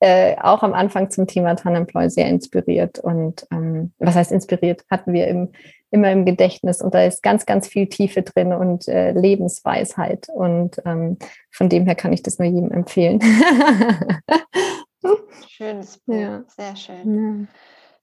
[0.00, 2.98] äh, auch am Anfang zum Thema Tanemploy sehr inspiriert.
[2.98, 4.84] Und ähm, was heißt inspiriert?
[4.90, 5.52] Hatten wir im,
[5.90, 6.82] immer im Gedächtnis.
[6.82, 10.28] Und da ist ganz, ganz viel Tiefe drin und äh, Lebensweisheit.
[10.28, 11.16] Und ähm,
[11.50, 13.20] von dem her kann ich das nur jedem empfehlen.
[15.48, 16.42] Schönes Buch, ja.
[16.48, 17.46] sehr schön.
[17.46, 17.46] Ja.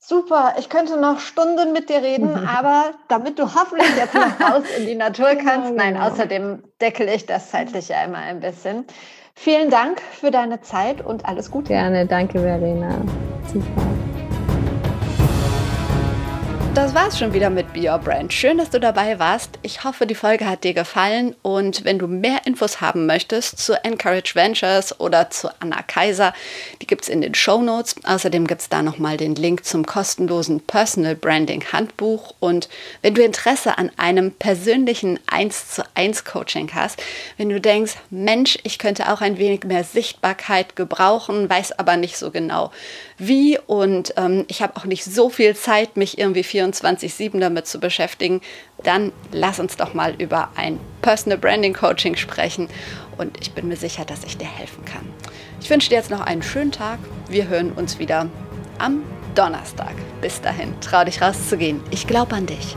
[0.03, 4.63] Super, ich könnte noch Stunden mit dir reden, aber damit du hoffentlich jetzt noch raus
[4.77, 6.07] in die Natur kannst, nein, genau.
[6.07, 8.85] außerdem deckel ich das zeitlich ja immer ein bisschen.
[9.35, 11.69] Vielen Dank für deine Zeit und alles Gute.
[11.69, 13.01] Gerne, danke Verena.
[13.51, 13.90] Super.
[16.73, 18.31] Das war's schon wieder mit Be Your Brand.
[18.31, 19.59] Schön, dass du dabei warst.
[19.61, 23.73] Ich hoffe, die Folge hat dir gefallen und wenn du mehr Infos haben möchtest zu
[23.83, 26.33] Encourage Ventures oder zu Anna Kaiser,
[26.81, 27.95] die gibt's in den Show Notes.
[28.05, 32.69] Außerdem gibt's da nochmal den Link zum kostenlosen Personal Branding Handbuch und
[33.01, 37.03] wenn du Interesse an einem persönlichen 1 zu 1 Coaching hast,
[37.35, 42.15] wenn du denkst, Mensch, ich könnte auch ein wenig mehr Sichtbarkeit gebrauchen, weiß aber nicht
[42.15, 42.71] so genau,
[43.17, 47.79] wie und ähm, ich habe auch nicht so viel Zeit, mich irgendwie 24-7 damit zu
[47.79, 48.41] beschäftigen,
[48.83, 52.67] dann lass uns doch mal über ein Personal Branding Coaching sprechen
[53.17, 55.07] und ich bin mir sicher, dass ich dir helfen kann.
[55.59, 56.99] Ich wünsche dir jetzt noch einen schönen Tag.
[57.29, 58.27] Wir hören uns wieder
[58.79, 59.03] am
[59.35, 59.93] Donnerstag.
[60.21, 61.81] Bis dahin, trau dich rauszugehen.
[61.91, 62.75] Ich glaube an dich.